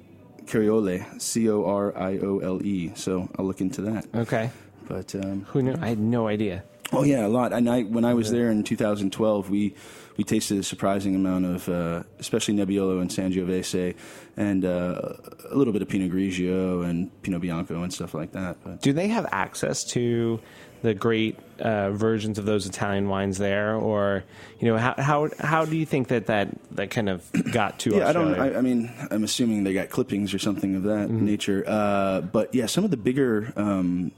Coriole, 0.46 1.20
C 1.22 1.48
O 1.50 1.64
R 1.64 1.96
I 1.96 2.18
O 2.18 2.38
L 2.38 2.60
E. 2.64 2.92
So 2.96 3.28
I'll 3.38 3.44
look 3.44 3.60
into 3.60 3.82
that. 3.82 4.06
Okay. 4.14 4.50
But 4.88 5.14
um, 5.14 5.44
Who 5.50 5.62
knew? 5.62 5.76
I 5.80 5.86
had 5.88 6.00
no 6.00 6.26
idea. 6.26 6.64
Oh 6.92 7.04
yeah, 7.04 7.26
a 7.26 7.28
lot. 7.28 7.52
And 7.52 7.68
I, 7.68 7.82
when 7.82 8.04
I 8.04 8.14
was 8.14 8.30
there 8.30 8.50
in 8.50 8.64
2012, 8.64 9.50
we 9.50 9.74
we 10.16 10.24
tasted 10.24 10.58
a 10.58 10.62
surprising 10.62 11.14
amount 11.14 11.46
of, 11.46 11.68
uh, 11.68 12.02
especially 12.18 12.54
Nebbiolo 12.54 13.00
and 13.00 13.10
Sangiovese, 13.10 13.94
and 14.36 14.64
uh, 14.64 15.14
a 15.50 15.54
little 15.56 15.72
bit 15.72 15.80
of 15.82 15.88
Pinot 15.88 16.12
Grigio 16.12 16.84
and 16.84 17.10
Pinot 17.22 17.40
Bianco 17.40 17.82
and 17.82 17.92
stuff 17.92 18.12
like 18.12 18.32
that. 18.32 18.58
But 18.62 18.82
Do 18.82 18.92
they 18.92 19.08
have 19.08 19.26
access 19.32 19.84
to 19.84 20.40
the 20.82 20.92
great 20.94 21.38
uh, 21.60 21.92
versions 21.92 22.38
of 22.38 22.44
those 22.44 22.66
Italian 22.66 23.08
wines 23.08 23.38
there, 23.38 23.74
or 23.74 24.24
you 24.60 24.68
know 24.68 24.76
how 24.76 24.94
how 24.98 25.30
how 25.38 25.64
do 25.64 25.76
you 25.76 25.86
think 25.86 26.08
that 26.08 26.26
that, 26.26 26.48
that 26.72 26.90
kind 26.90 27.08
of 27.08 27.24
got 27.52 27.78
to 27.80 27.96
yeah, 27.96 28.08
I 28.08 28.12
don't. 28.12 28.34
I, 28.38 28.58
I 28.58 28.60
mean, 28.60 28.92
I'm 29.10 29.24
assuming 29.24 29.64
they 29.64 29.72
got 29.72 29.88
clippings 29.88 30.34
or 30.34 30.38
something 30.38 30.74
of 30.74 30.82
that 30.84 31.08
nature. 31.08 31.64
Uh, 31.66 32.20
but 32.20 32.54
yeah, 32.54 32.66
some 32.66 32.84
of 32.84 32.90
the 32.90 32.96
bigger. 32.96 33.52
Um, 33.56 34.12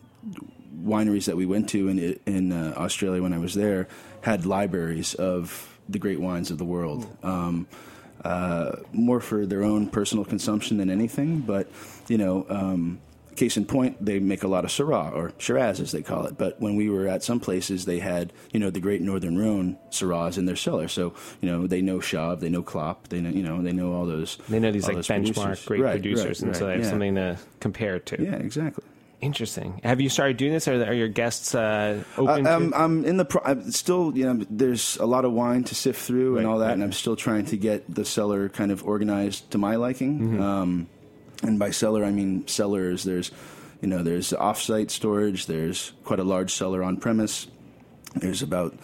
wineries 0.85 1.25
that 1.27 1.37
we 1.37 1.47
went 1.47 1.69
to 1.71 1.89
in 1.89 2.21
in 2.27 2.53
uh, 2.53 2.75
Australia 2.77 3.23
when 3.23 3.33
I 3.33 3.39
was 3.39 3.55
there 3.55 3.89
had 4.23 4.47
libraries 4.47 5.15
of 5.15 5.79
the 5.89 5.99
great 5.99 6.21
wines 6.21 6.51
of 6.51 6.59
the 6.59 6.65
world. 6.65 7.07
Um, 7.23 7.67
uh, 8.25 8.77
more 8.93 9.21
for 9.21 9.45
their 9.45 9.63
own 9.63 9.87
personal 9.89 10.25
consumption 10.25 10.79
than 10.79 10.89
anything, 10.89 11.41
but 11.41 11.69
you 12.09 12.17
know, 12.17 12.47
um, 12.49 12.99
case 13.37 13.57
in 13.57 13.67
point, 13.67 14.03
they 14.03 14.19
make 14.19 14.45
a 14.45 14.49
lot 14.49 14.65
of 14.65 14.71
Syrah 14.71 15.13
or 15.13 15.33
Shiraz 15.39 15.81
as 15.81 15.93
they 15.93 16.03
call 16.03 16.25
it. 16.27 16.39
But 16.39 16.61
when 16.61 16.77
we 16.77 16.89
were 16.89 17.07
at 17.07 17.23
some 17.23 17.41
places, 17.41 17.85
they 17.85 17.99
had 17.99 18.33
you 18.53 18.61
know 18.61 18.71
the 18.71 18.81
Great 18.81 19.03
Northern 19.03 19.37
Rhone 19.37 19.77
Syrahs 19.91 20.39
in 20.39 20.47
their 20.47 20.57
cellar, 20.57 20.89
so 20.89 21.13
you 21.41 21.51
know 21.51 21.67
they 21.67 21.83
know 21.83 22.01
Chave, 22.01 22.41
they 22.41 22.49
know 22.49 22.63
Clape, 22.63 23.09
they 23.09 23.21
know 23.21 23.31
you 23.31 23.43
know 23.43 23.61
they 23.63 23.73
know 23.73 23.93
all 23.93 24.07
those. 24.07 24.39
they 24.49 24.59
know 24.59 24.71
these 24.73 24.87
like 24.89 24.99
benchmark 24.99 25.35
producers. 25.35 25.65
great 25.67 25.81
Right, 25.81 25.93
producers, 25.93 26.41
right, 26.41 26.49
and 26.49 26.57
so 26.57 26.67
they 26.67 26.73
have 26.73 26.83
yeah. 26.83 26.91
something 26.91 27.15
to 27.17 27.39
compare 27.61 27.97
it 27.97 28.07
to. 28.07 28.23
Yeah, 28.23 28.37
exactly. 28.37 28.85
Interesting. 29.25 29.81
Have 29.83 30.03
you 30.03 30.11
started 30.11 30.37
doing 30.37 30.53
this, 30.53 30.69
or 30.69 30.75
are 30.85 30.93
your 30.93 31.09
guests 31.09 31.55
uh, 31.55 32.05
open 32.19 32.47
I, 32.47 32.55
I'm, 32.55 32.71
to? 32.71 32.79
I'm 32.79 33.05
in 33.07 33.17
the. 33.17 33.25
Pro- 33.25 33.41
I'm 33.43 33.71
still, 33.71 34.15
you 34.15 34.27
know, 34.27 34.45
there's 34.51 34.99
a 34.99 35.07
lot 35.07 35.25
of 35.25 35.33
wine 35.33 35.65
to 35.65 35.75
sift 35.75 36.03
through 36.03 36.37
and 36.37 36.47
Right, 36.47 36.53
all 36.53 36.59
that, 36.59 36.67
right. 36.67 36.73
and 36.75 36.83
I'm 36.83 36.93
still 36.93 37.17
trying 37.17 37.47
to 37.47 37.57
get 37.57 37.93
the 37.93 38.05
cellar 38.05 38.51
kind 38.51 38.71
of 38.71 38.85
organized 38.85 39.51
to 39.53 39.59
my 39.59 39.77
liking. 39.77 40.21
Mm-hmm. 40.21 40.43
Um, 40.43 40.87
and 41.43 41.59
by 41.59 41.71
cellar, 41.71 42.05
I 42.05 42.11
mean 42.11 42.47
cellars. 42.47 43.05
There's, 43.05 43.31
you 43.81 43.89
know, 43.89 44.03
there's 44.03 44.35
off-site 44.35 44.91
storage. 44.91 45.47
There's 45.47 45.93
quite 46.05 46.21
a 46.21 46.25
large 46.25 46.53
cellar 46.53 46.83
on 46.83 46.99
premise. 46.99 47.49
There's 48.15 48.43
about 48.43 48.75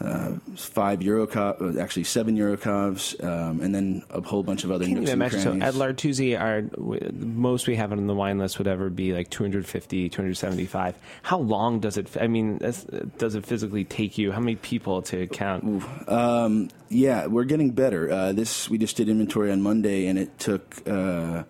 uh, 0.00 0.34
five 0.54 1.00
EuroCave, 1.00 1.76
uh, 1.76 1.80
actually 1.80 2.04
seven 2.04 2.36
EuroCaves, 2.36 3.22
um, 3.24 3.60
and 3.60 3.74
then 3.74 4.02
a 4.10 4.20
whole 4.20 4.42
bunch 4.42 4.62
of 4.62 4.70
other 4.70 4.86
nooks 4.86 5.10
and 5.10 5.22
imagine? 5.22 5.40
So 5.40 5.58
at 5.60 5.74
L'Artusi, 5.74 6.38
our 6.38 6.62
w- 6.62 7.10
most 7.12 7.66
we 7.66 7.74
have 7.76 7.90
on 7.90 8.06
the 8.06 8.14
wine 8.14 8.38
list 8.38 8.58
would 8.58 8.68
ever 8.68 8.90
be 8.90 9.12
like 9.12 9.28
250, 9.30 10.08
275. 10.08 10.94
How 11.22 11.38
long 11.38 11.80
does 11.80 11.96
it? 11.96 12.16
I 12.20 12.28
mean, 12.28 12.58
does 12.58 13.34
it 13.34 13.44
physically 13.44 13.84
take 13.84 14.18
you? 14.18 14.30
How 14.30 14.40
many 14.40 14.56
people 14.56 15.02
to 15.02 15.26
count? 15.26 15.82
Um, 16.08 16.70
yeah, 16.88 17.26
we're 17.26 17.44
getting 17.44 17.72
better. 17.72 18.10
Uh, 18.10 18.32
this 18.32 18.70
we 18.70 18.78
just 18.78 18.96
did 18.96 19.08
inventory 19.08 19.50
on 19.50 19.62
Monday, 19.62 20.06
and 20.06 20.18
it 20.18 20.38
took 20.38 20.86
uh, 20.86 21.42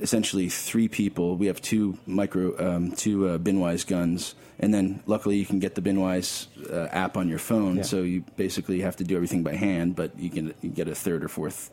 essentially 0.00 0.48
three 0.48 0.88
people. 0.88 1.36
We 1.36 1.46
have 1.46 1.60
two 1.60 1.98
micro, 2.06 2.76
um, 2.76 2.92
two 2.92 3.28
uh, 3.28 3.38
Binwise 3.38 3.86
guns, 3.86 4.34
and 4.58 4.72
then 4.72 5.02
luckily 5.06 5.36
you 5.36 5.46
can 5.46 5.58
get 5.58 5.74
the 5.74 5.82
Binwise 5.82 6.46
uh, 6.72 6.88
app 6.92 7.16
on 7.16 7.28
your 7.28 7.38
phone. 7.38 7.76
Yeah. 7.78 7.82
So 7.82 8.02
you 8.02 8.24
basically 8.36 8.80
have 8.80 8.96
to 8.96 9.04
do 9.04 9.16
everything 9.16 9.42
by 9.42 9.54
hand, 9.56 9.96
but 9.96 10.18
you 10.18 10.30
can 10.30 10.54
you 10.62 10.70
get 10.70 10.88
a 10.88 10.94
third 10.94 11.24
or 11.24 11.28
fourth, 11.28 11.70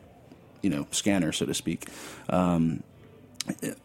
you 0.62 0.70
know, 0.70 0.88
scanner, 0.92 1.32
so 1.32 1.46
to 1.46 1.54
speak. 1.54 1.88
Um, 2.30 2.84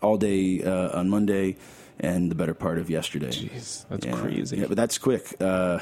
all 0.02 0.16
day 0.18 0.62
uh, 0.62 0.98
on 0.98 1.08
Monday. 1.08 1.56
And 1.98 2.30
the 2.30 2.34
better 2.34 2.52
part 2.52 2.76
of 2.76 2.90
yesterday. 2.90 3.30
Jeez, 3.30 3.86
that's 3.88 4.04
Yeah. 4.04 4.12
crazy. 4.20 4.58
Yeah, 4.58 4.66
but 4.68 4.76
that's 4.76 4.98
quick. 4.98 5.34
Uh, 5.40 5.78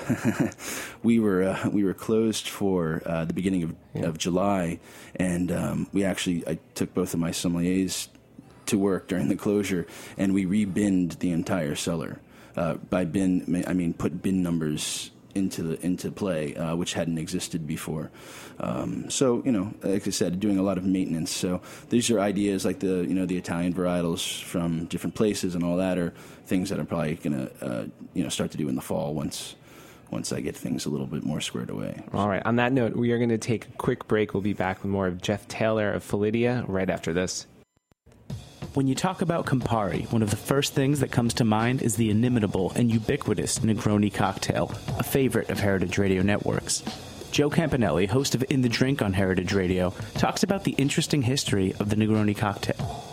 we 1.02 1.18
were 1.18 1.42
uh, 1.42 1.68
we 1.70 1.82
were 1.82 1.92
closed 1.92 2.46
for 2.48 3.02
uh, 3.04 3.24
the 3.24 3.34
beginning 3.34 3.64
of, 3.64 4.04
of 4.04 4.16
July, 4.16 4.78
and 5.16 5.50
um, 5.50 5.88
we 5.92 6.04
actually 6.04 6.46
I 6.46 6.58
took 6.76 6.94
both 6.94 7.14
of 7.14 7.20
my 7.20 7.30
sommeliers 7.32 8.06
to 8.66 8.78
work 8.78 9.08
during 9.08 9.26
the 9.26 9.34
closure, 9.34 9.88
and 10.16 10.32
we 10.32 10.46
rebinned 10.46 11.18
the 11.18 11.32
entire 11.32 11.74
cellar. 11.74 12.20
Uh, 12.56 12.74
by 12.74 13.04
bin, 13.04 13.64
I 13.66 13.72
mean 13.72 13.94
put 13.94 14.22
bin 14.22 14.42
numbers 14.42 15.10
into 15.34 15.62
the 15.62 15.84
into 15.84 16.10
play, 16.10 16.54
uh, 16.54 16.76
which 16.76 16.94
hadn't 16.94 17.18
existed 17.18 17.66
before. 17.66 18.10
Um, 18.60 19.10
so 19.10 19.42
you 19.44 19.52
know, 19.52 19.74
like 19.82 20.06
I 20.06 20.10
said, 20.10 20.40
doing 20.40 20.58
a 20.58 20.62
lot 20.62 20.78
of 20.78 20.84
maintenance. 20.84 21.30
So 21.30 21.60
these 21.90 22.10
are 22.10 22.20
ideas 22.20 22.64
like 22.64 22.80
the 22.80 23.04
you 23.06 23.14
know 23.14 23.26
the 23.26 23.36
Italian 23.36 23.74
varietals 23.74 24.42
from 24.42 24.86
different 24.86 25.14
places 25.14 25.54
and 25.54 25.64
all 25.64 25.76
that 25.78 25.98
are 25.98 26.10
things 26.46 26.70
that 26.70 26.78
I'm 26.78 26.86
probably 26.86 27.16
gonna 27.16 27.50
uh, 27.60 27.84
you 28.14 28.22
know 28.22 28.28
start 28.28 28.50
to 28.52 28.56
do 28.56 28.68
in 28.68 28.76
the 28.76 28.82
fall 28.82 29.14
once 29.14 29.56
once 30.10 30.32
I 30.32 30.40
get 30.40 30.56
things 30.56 30.86
a 30.86 30.90
little 30.90 31.06
bit 31.06 31.24
more 31.24 31.40
squared 31.40 31.70
away. 31.70 32.00
All 32.12 32.28
right. 32.28 32.44
On 32.44 32.56
that 32.56 32.72
note, 32.72 32.94
we 32.94 33.10
are 33.10 33.18
going 33.18 33.30
to 33.30 33.38
take 33.38 33.66
a 33.66 33.72
quick 33.72 34.06
break. 34.06 34.32
We'll 34.32 34.42
be 34.42 34.52
back 34.52 34.82
with 34.82 34.92
more 34.92 35.08
of 35.08 35.20
Jeff 35.20 35.48
Taylor 35.48 35.90
of 35.90 36.04
Felidia 36.04 36.64
right 36.68 36.88
after 36.88 37.12
this. 37.12 37.46
When 38.74 38.88
you 38.88 38.96
talk 38.96 39.22
about 39.22 39.46
Campari, 39.46 40.10
one 40.10 40.20
of 40.20 40.30
the 40.30 40.36
first 40.36 40.72
things 40.72 40.98
that 40.98 41.12
comes 41.12 41.34
to 41.34 41.44
mind 41.44 41.80
is 41.80 41.94
the 41.94 42.10
inimitable 42.10 42.72
and 42.74 42.90
ubiquitous 42.90 43.60
Negroni 43.60 44.12
cocktail, 44.12 44.72
a 44.98 45.04
favorite 45.04 45.48
of 45.48 45.60
Heritage 45.60 45.96
Radio 45.96 46.22
Networks. 46.22 46.82
Joe 47.30 47.50
Campanelli, 47.50 48.08
host 48.08 48.34
of 48.34 48.44
In 48.50 48.62
the 48.62 48.68
Drink 48.68 49.00
on 49.00 49.12
Heritage 49.12 49.52
Radio, 49.52 49.94
talks 50.14 50.42
about 50.42 50.64
the 50.64 50.72
interesting 50.72 51.22
history 51.22 51.72
of 51.78 51.88
the 51.88 51.94
Negroni 51.94 52.36
cocktail. 52.36 53.04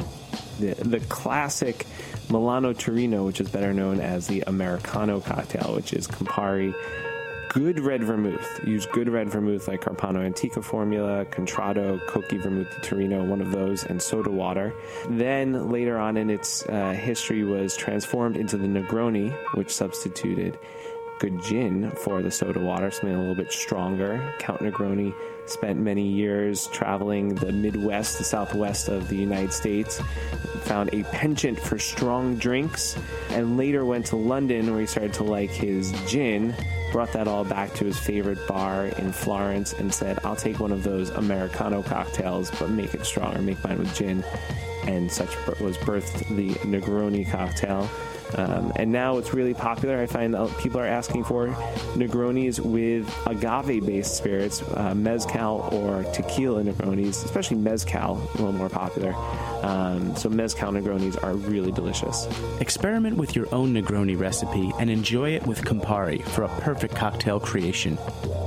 The, 0.59 0.73
the 0.83 0.99
classic 1.01 1.85
Milano 2.31 2.73
Torino, 2.73 3.23
which 3.23 3.39
is 3.39 3.47
better 3.47 3.71
known 3.71 3.99
as 3.99 4.25
the 4.25 4.43
Americano 4.47 5.19
cocktail, 5.19 5.75
which 5.75 5.93
is 5.93 6.07
Campari, 6.07 6.73
good 7.51 7.81
red 7.81 8.01
vermouth. 8.01 8.61
Use 8.65 8.85
good 8.85 9.09
red 9.09 9.29
vermouth 9.29 9.67
like 9.67 9.81
Carpano 9.81 10.23
Antica 10.23 10.61
formula, 10.61 11.25
Contratto, 11.25 11.99
Cocchi 12.07 12.37
Vermouth 12.37 12.69
di 12.69 12.87
Torino, 12.87 13.25
one 13.25 13.41
of 13.41 13.51
those, 13.51 13.83
and 13.83 14.01
soda 14.01 14.31
water. 14.31 14.73
Then 15.09 15.69
later 15.69 15.97
on 15.97 16.15
in 16.15 16.29
its 16.29 16.65
uh, 16.67 16.91
history 16.93 17.43
was 17.43 17.75
transformed 17.75 18.37
into 18.37 18.57
the 18.57 18.67
Negroni, 18.67 19.35
which 19.55 19.69
substituted 19.69 20.57
good 21.19 21.43
gin 21.43 21.91
for 21.91 22.21
the 22.21 22.31
soda 22.31 22.59
water, 22.61 22.89
something 22.89 23.13
a 23.13 23.19
little 23.19 23.35
bit 23.35 23.51
stronger. 23.51 24.33
Count 24.39 24.61
Negroni 24.61 25.13
spent 25.45 25.79
many 25.79 26.07
years 26.07 26.67
traveling 26.67 27.35
the 27.35 27.51
Midwest, 27.51 28.17
the 28.17 28.23
Southwest 28.23 28.87
of 28.87 29.07
the 29.09 29.15
United 29.15 29.53
States, 29.53 30.01
found 30.61 30.93
a 30.93 31.03
penchant 31.05 31.59
for 31.59 31.77
strong 31.77 32.35
drinks, 32.35 32.97
and 33.29 33.57
later 33.57 33.85
went 33.85 34.05
to 34.07 34.15
London 34.15 34.71
where 34.71 34.81
he 34.81 34.85
started 34.85 35.13
to 35.13 35.23
like 35.23 35.49
his 35.49 35.91
gin. 36.07 36.55
Brought 36.91 37.13
that 37.13 37.27
all 37.27 37.45
back 37.45 37.73
to 37.75 37.85
his 37.85 37.97
favorite 37.97 38.45
bar 38.47 38.87
in 38.87 39.11
Florence 39.13 39.73
and 39.73 39.93
said, 39.93 40.19
I'll 40.25 40.35
take 40.35 40.59
one 40.59 40.71
of 40.71 40.83
those 40.83 41.09
Americano 41.11 41.81
cocktails, 41.81 42.51
but 42.59 42.69
make 42.69 42.93
it 42.93 43.05
stronger, 43.05 43.41
make 43.41 43.63
mine 43.63 43.79
with 43.79 43.95
gin. 43.95 44.23
And 44.85 45.11
such 45.11 45.35
was 45.59 45.77
birthed 45.77 46.35
the 46.35 46.49
Negroni 46.65 47.29
cocktail. 47.29 47.89
Um, 48.37 48.71
and 48.75 48.91
now 48.91 49.17
it's 49.17 49.33
really 49.33 49.53
popular. 49.53 49.99
I 49.99 50.05
find 50.05 50.33
that 50.33 50.57
people 50.59 50.79
are 50.79 50.85
asking 50.85 51.23
for 51.25 51.47
Negronis 51.95 52.59
with 52.59 53.13
agave 53.27 53.85
based 53.85 54.17
spirits, 54.17 54.61
uh, 54.61 54.95
Mezcal 54.95 55.69
or 55.71 56.03
tequila 56.13 56.63
Negronis, 56.63 57.25
especially 57.25 57.57
Mezcal, 57.57 58.17
a 58.17 58.37
little 58.37 58.53
more 58.53 58.69
popular. 58.69 59.13
Um, 59.63 60.15
so 60.15 60.29
Mezcal 60.29 60.71
Negronis 60.71 61.21
are 61.23 61.33
really 61.35 61.71
delicious. 61.71 62.27
Experiment 62.59 63.17
with 63.17 63.35
your 63.35 63.53
own 63.53 63.73
Negroni 63.73 64.19
recipe 64.19 64.71
and 64.79 64.89
enjoy 64.89 65.31
it 65.31 65.45
with 65.45 65.63
Campari 65.63 66.23
for 66.23 66.43
a 66.43 66.49
perfect 66.61 66.95
cocktail 66.95 67.39
creation. 67.39 67.97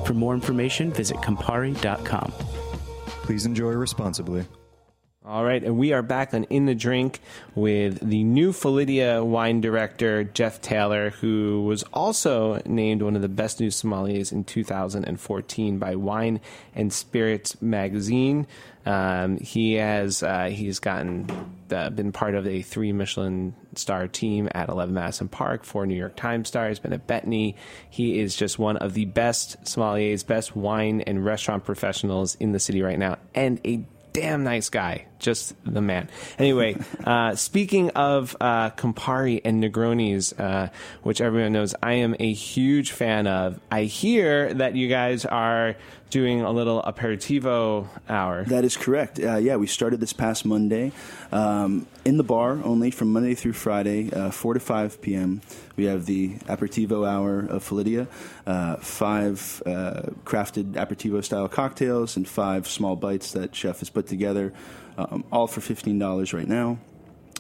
For 0.07 0.15
more 0.15 0.35
information, 0.35 0.93
visit 0.93 1.19
Campari.com. 1.19 2.33
Please 3.25 3.47
enjoy 3.47 3.73
responsibly. 3.73 4.45
All 5.27 5.43
right, 5.43 5.65
and 5.65 5.79
we 5.79 5.95
are 5.95 6.03
back 6.03 6.35
on 6.35 6.45
In 6.45 6.67
the 6.67 6.75
Drink 6.75 7.19
with 7.55 8.07
the 8.07 8.23
new 8.25 8.53
Felidia 8.53 9.25
wine 9.25 9.63
director, 9.63 10.23
Jeff 10.23 10.61
Taylor, 10.61 11.11
who 11.11 11.65
was 11.65 11.83
also 11.95 12.61
named 12.67 13.01
one 13.01 13.17
of 13.17 13.23
the 13.23 13.29
best 13.31 13.59
new 13.59 13.69
sommeliers 13.69 14.33
in 14.33 14.45
2014 14.45 15.79
by 15.79 15.95
Wine 15.95 16.43
and 16.75 16.93
Spirits 16.93 17.63
magazine. 17.63 18.47
Um, 18.85 19.39
he 19.39 19.77
has 19.77 20.23
uh, 20.23 20.51
he's 20.53 20.79
gotten 20.79 21.27
uh, 21.71 21.89
been 21.89 22.13
part 22.13 22.35
of 22.35 22.47
a 22.47 22.61
three 22.61 22.93
Michelin 22.93 23.55
star 23.77 24.07
team 24.09 24.51
at 24.55 24.69
11 24.69 24.93
Madison 24.93 25.29
Park, 25.29 25.65
four 25.65 25.87
New 25.87 25.97
York 25.97 26.17
Times 26.17 26.49
stars, 26.49 26.79
been 26.79 26.93
at 26.93 27.07
Betony. 27.07 27.55
He 27.89 28.21
is 28.21 28.37
just 28.37 28.59
one 28.59 28.77
of 28.77 28.93
the 28.93 29.07
best 29.07 29.59
sommeliers, 29.65 30.27
best 30.27 30.55
wine 30.55 31.01
and 31.01 31.25
restaurant 31.25 31.65
professionals 31.65 32.35
in 32.35 32.53
the 32.53 32.61
city 32.61 32.83
right 32.83 32.99
now, 32.99 33.17
and 33.35 33.59
a 33.65 33.87
damn 34.15 34.45
nice 34.45 34.71
guy. 34.71 35.05
Just 35.19 35.55
the 35.65 35.83
man. 35.83 36.09
Anyway, 36.39 36.77
uh, 37.05 37.35
speaking 37.35 37.91
of 37.91 38.35
uh, 38.41 38.71
Campari 38.71 39.43
and 39.45 39.63
Negronis, 39.63 40.39
uh, 40.41 40.71
which 41.03 41.21
everyone 41.21 41.53
knows 41.53 41.75
I 41.83 41.95
am 41.95 42.17
a 42.19 42.33
huge 42.33 42.93
fan 42.93 43.27
of, 43.27 43.61
I 43.71 43.83
hear 43.83 44.55
that 44.55 44.77
you 44.77 44.89
guys 44.89 45.27
are 45.27 45.77
doing 46.15 46.43
a 46.43 46.53
little 46.53 46.81
aperitivo 46.81 47.89
hour. 48.09 48.45
That 48.45 48.65
is 48.65 48.77
correct. 48.77 49.19
Uh, 49.19 49.35
yeah, 49.35 49.57
we 49.57 49.67
started 49.67 49.99
this 49.99 50.13
past 50.13 50.45
Monday 50.45 50.93
um, 51.33 51.89
in 52.05 52.19
the 52.19 52.23
bar 52.23 52.61
only 52.63 52.93
from 52.93 53.13
Monday 53.13 53.35
through 53.35 53.55
Friday, 53.55 54.13
uh, 54.13 54.31
4 54.31 54.55
to 54.55 54.61
5 54.61 55.03
p.m. 55.03 55.41
We 55.75 55.87
have 55.87 56.07
the 56.07 56.37
aperitivo 56.47 57.05
hour 57.05 57.41
of 57.41 57.65
Felidia, 57.65 58.07
uh, 58.47 58.77
five 58.77 59.61
uh, 59.67 60.03
crafted 60.25 60.75
aperitivo 60.75 61.25
style 61.25 61.49
cocktails, 61.49 62.17
and 62.17 62.29
five 62.29 62.69
small 62.69 62.95
bites 62.95 63.33
that 63.33 63.53
chef 63.53 63.81
has 63.81 63.91
put 63.91 64.07
together, 64.07 64.53
um, 64.97 65.25
all 65.33 65.49
for 65.49 65.61
$15 65.61 66.33
right 66.33 66.47
now. 66.47 66.79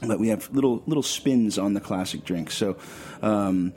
But 0.03 0.19
we 0.19 0.29
have 0.29 0.51
little 0.53 0.83
little 0.87 1.03
spins 1.03 1.59
on 1.59 1.75
the 1.75 1.81
classic 1.81 2.25
drink. 2.25 2.51
So 2.51 2.77
um, 3.23 3.73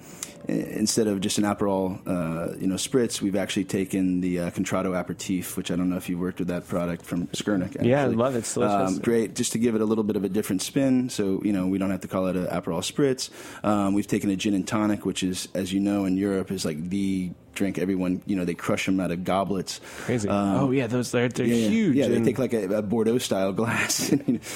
instead 0.47 1.07
of 1.07 1.21
just 1.21 1.37
an 1.37 1.43
Aperol, 1.43 1.99
uh, 2.07 2.55
you 2.57 2.67
know, 2.67 2.75
spritz, 2.75 3.21
we've 3.21 3.35
actually 3.35 3.65
taken 3.65 4.21
the 4.21 4.39
uh, 4.39 4.51
Contratto 4.51 4.93
aperitif, 4.93 5.57
which 5.57 5.71
I 5.71 5.75
don't 5.75 5.89
know 5.89 5.97
if 5.97 6.09
you've 6.09 6.19
worked 6.19 6.39
with 6.39 6.47
that 6.47 6.67
product 6.67 7.05
from. 7.05 7.27
Actually. 7.75 7.89
Yeah, 7.89 8.03
I 8.03 8.07
love 8.07 8.35
it. 8.35 8.39
It's 8.39 8.53
delicious. 8.53 8.97
Um, 8.97 8.99
great, 8.99 9.35
just 9.35 9.51
to 9.53 9.59
give 9.59 9.75
it 9.75 9.81
a 9.81 9.85
little 9.85 10.03
bit 10.03 10.15
of 10.15 10.23
a 10.23 10.29
different 10.29 10.61
spin, 10.61 11.09
so 11.09 11.41
you 11.43 11.53
know 11.53 11.67
we 11.67 11.77
don't 11.77 11.91
have 11.91 12.01
to 12.01 12.07
call 12.07 12.27
it 12.27 12.35
an 12.35 12.47
Aperol 12.47 12.81
spritz. 12.81 13.29
Um, 13.63 13.93
we've 13.93 14.07
taken 14.07 14.29
a 14.29 14.35
gin 14.35 14.53
and 14.53 14.67
tonic, 14.67 15.05
which 15.05 15.23
is, 15.23 15.47
as 15.53 15.71
you 15.71 15.79
know, 15.79 16.05
in 16.05 16.17
Europe 16.17 16.51
is 16.51 16.65
like 16.65 16.89
the 16.89 17.31
drink. 17.57 17.77
Everyone, 17.77 18.21
you 18.25 18.35
know, 18.35 18.45
they 18.45 18.53
crush 18.53 18.85
them 18.85 18.99
out 18.99 19.11
of 19.11 19.23
goblets. 19.23 19.81
Crazy. 19.99 20.29
oh 20.29 20.71
yeah, 20.71 20.87
those 20.87 21.11
they're 21.11 21.29
they're 21.29 21.45
Yeah, 21.45 21.67
huge. 21.69 21.95
Yeah, 21.95 22.07
they 22.07 22.23
take 22.23 22.39
like 22.39 22.53
a, 22.53 22.77
a 22.77 22.81
Bordeaux 22.81 23.17
style 23.17 23.51
glass. 23.61 24.09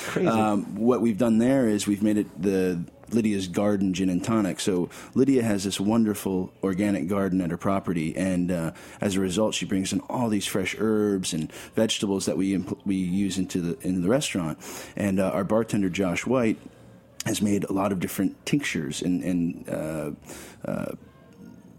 Crazy. 0.08 0.28
Um, 0.28 0.76
what 0.76 1.02
we've 1.02 1.18
done 1.18 1.38
there 1.40 1.68
is 1.68 1.88
we've 1.88 2.04
made 2.04 2.18
it 2.18 2.42
the 2.42 2.84
Lidia's 3.14 3.48
Garden 3.48 3.94
Gin 3.94 4.10
and 4.10 4.24
Tonic. 4.24 4.60
So 4.60 4.90
Lidia 5.14 5.44
has 5.44 5.64
this 5.64 5.80
wonderful 5.80 6.54
organic 6.64 7.08
garden 7.08 7.42
at 7.42 7.52
her 7.52 7.58
property, 7.58 8.16
and 8.16 8.52
uh, 8.52 8.72
as 9.02 9.16
a 9.16 9.20
result, 9.20 9.54
she 9.54 9.66
brings 9.66 9.92
in 9.94 10.00
all 10.02 10.30
these 10.30 10.46
fresh 10.48 10.76
herbs 10.80 11.34
and 11.34 11.52
vegetables 11.76 12.26
that 12.26 12.38
we 12.38 12.56
impl- 12.58 12.80
we 12.86 12.96
use 12.96 13.38
into 13.38 13.60
the 13.62 13.88
into 13.88 14.00
the 14.02 14.10
restaurant. 14.10 14.58
And 14.96 15.20
uh, 15.20 15.30
our 15.32 15.44
bartender 15.44 15.90
Josh 15.90 16.26
White 16.26 16.58
has 17.26 17.42
made 17.42 17.64
a 17.66 17.74
lot 17.74 17.92
of 17.92 18.00
different 18.00 18.44
tinctures 18.46 19.02
and 19.02 19.24
and 19.24 19.70
uh, 19.70 20.12
uh, 20.66 20.92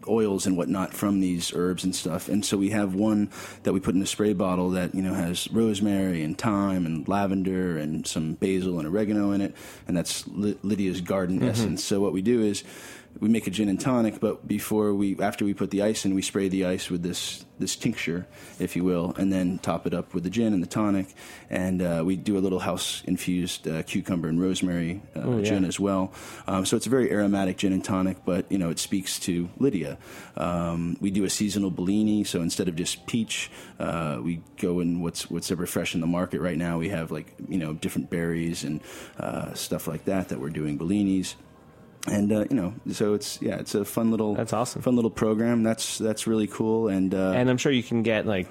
oils 0.09 0.47
and 0.47 0.57
whatnot 0.57 0.95
from 0.95 1.21
these 1.21 1.53
herbs 1.55 1.85
and 1.85 1.95
stuff. 1.95 2.29
And 2.29 2.45
so 2.45 2.57
we 2.57 2.71
have 2.71 2.95
one 2.95 3.31
that 3.63 3.73
we 3.73 3.81
put 3.81 3.95
in 3.95 4.03
a 4.03 4.07
spray 4.07 4.33
bottle 4.33 4.71
that 4.71 4.95
you 4.95 5.03
know 5.03 5.15
has 5.15 5.51
rosemary 5.51 6.23
and 6.23 6.37
thyme 6.37 6.87
and 6.87 7.07
lavender 7.09 7.79
and 7.79 8.07
some 8.07 8.35
basil 8.35 8.79
and 8.79 8.89
oregano 8.89 9.33
in 9.33 9.41
it, 9.41 9.55
and 9.87 9.97
that's 9.97 10.23
Lidia's 10.25 11.01
garden 11.01 11.41
mm-hmm. 11.41 11.49
essence. 11.49 11.85
So 11.85 12.01
what 12.01 12.13
we 12.13 12.23
do 12.23 12.43
is 12.43 12.65
we 13.21 13.29
make 13.29 13.47
a 13.47 13.51
gin 13.51 13.69
and 13.69 13.81
tonic, 13.81 14.19
but 14.21 14.47
before 14.49 14.95
we 14.95 15.19
after 15.21 15.45
we 15.45 15.55
put 15.55 15.71
the 15.71 15.83
ice 15.83 16.05
in, 16.05 16.15
we 16.15 16.23
spray 16.23 16.49
the 16.49 16.65
ice 16.67 16.91
with 16.91 17.03
this 17.03 17.45
this 17.59 17.77
tincture, 17.77 18.27
if 18.59 18.75
you 18.75 18.83
will, 18.83 19.15
and 19.17 19.33
then 19.33 19.59
top 19.59 19.87
it 19.87 19.95
up 19.95 20.15
with 20.15 20.25
the 20.25 20.31
gin 20.31 20.53
and 20.53 20.61
the 20.63 20.67
tonic, 20.67 21.07
and 21.49 21.81
uh, 21.81 22.03
we 22.05 22.17
do 22.17 22.37
a 22.37 22.41
little 22.41 22.59
house 22.59 23.03
infused 23.07 23.69
uh, 23.69 23.83
cucumber 23.85 24.29
and 24.29 24.41
rosemary 24.41 25.01
uh, 25.15 25.21
Oh, 25.21 25.39
yeah. 25.39 25.45
gin 25.45 25.65
as 25.65 25.79
well. 25.79 26.13
Um, 26.49 26.67
so 26.67 26.77
it's 26.77 26.87
a 26.87 26.91
very 26.91 27.13
aromatic 27.13 27.59
gin 27.59 27.73
and 27.73 27.85
tonic, 27.85 28.25
but 28.25 28.51
you 28.51 28.59
know 28.59 28.71
it 28.71 28.79
speaks 28.81 29.21
to 29.21 29.49
Lidia. 29.59 29.99
Um, 30.37 30.97
we 31.01 31.11
do 31.13 31.23
a 31.25 31.31
seasonal 31.31 31.71
Bellini, 31.71 32.25
so 32.25 32.41
instead 32.43 32.67
of 32.67 32.75
just 32.75 33.07
peach, 33.07 33.51
uh, 33.79 34.19
we 34.23 34.43
go 34.61 34.81
in 34.81 35.01
what's 35.01 35.31
what's 35.31 35.51
ever 35.53 35.67
fresh 35.67 35.95
in 35.95 36.01
the 36.01 36.07
market 36.09 36.41
right 36.41 36.59
now. 36.59 36.79
We 36.79 36.89
have 36.89 37.13
like 37.13 37.35
you 37.49 37.59
know 37.59 37.75
different 37.75 38.11
berries 38.11 38.65
and 38.65 38.81
uh, 39.21 39.55
stuff 39.55 39.87
like 39.87 40.07
that 40.07 40.31
that 40.31 40.41
we're 40.41 40.51
doing 40.51 40.79
Bellinis. 40.79 41.35
And 42.07 42.33
uh, 42.33 42.45
you 42.51 42.57
know, 42.57 42.75
so 42.91 43.15
it's 43.15 43.41
yeah, 43.41 43.57
it's 43.57 43.75
a 43.75 43.85
fun 43.85 44.11
little 44.11 44.35
That's 44.35 44.53
awesome. 44.53 44.83
fun 44.83 44.97
little 44.97 45.11
program. 45.11 45.63
That's 45.63 45.99
that's 45.99 46.27
really 46.27 46.49
cool. 46.49 46.89
And 46.89 47.15
uh, 47.15 47.33
and 47.33 47.49
I'm 47.49 47.59
sure 47.59 47.71
you 47.71 47.83
can 47.83 48.03
get 48.03 48.27
like 48.27 48.49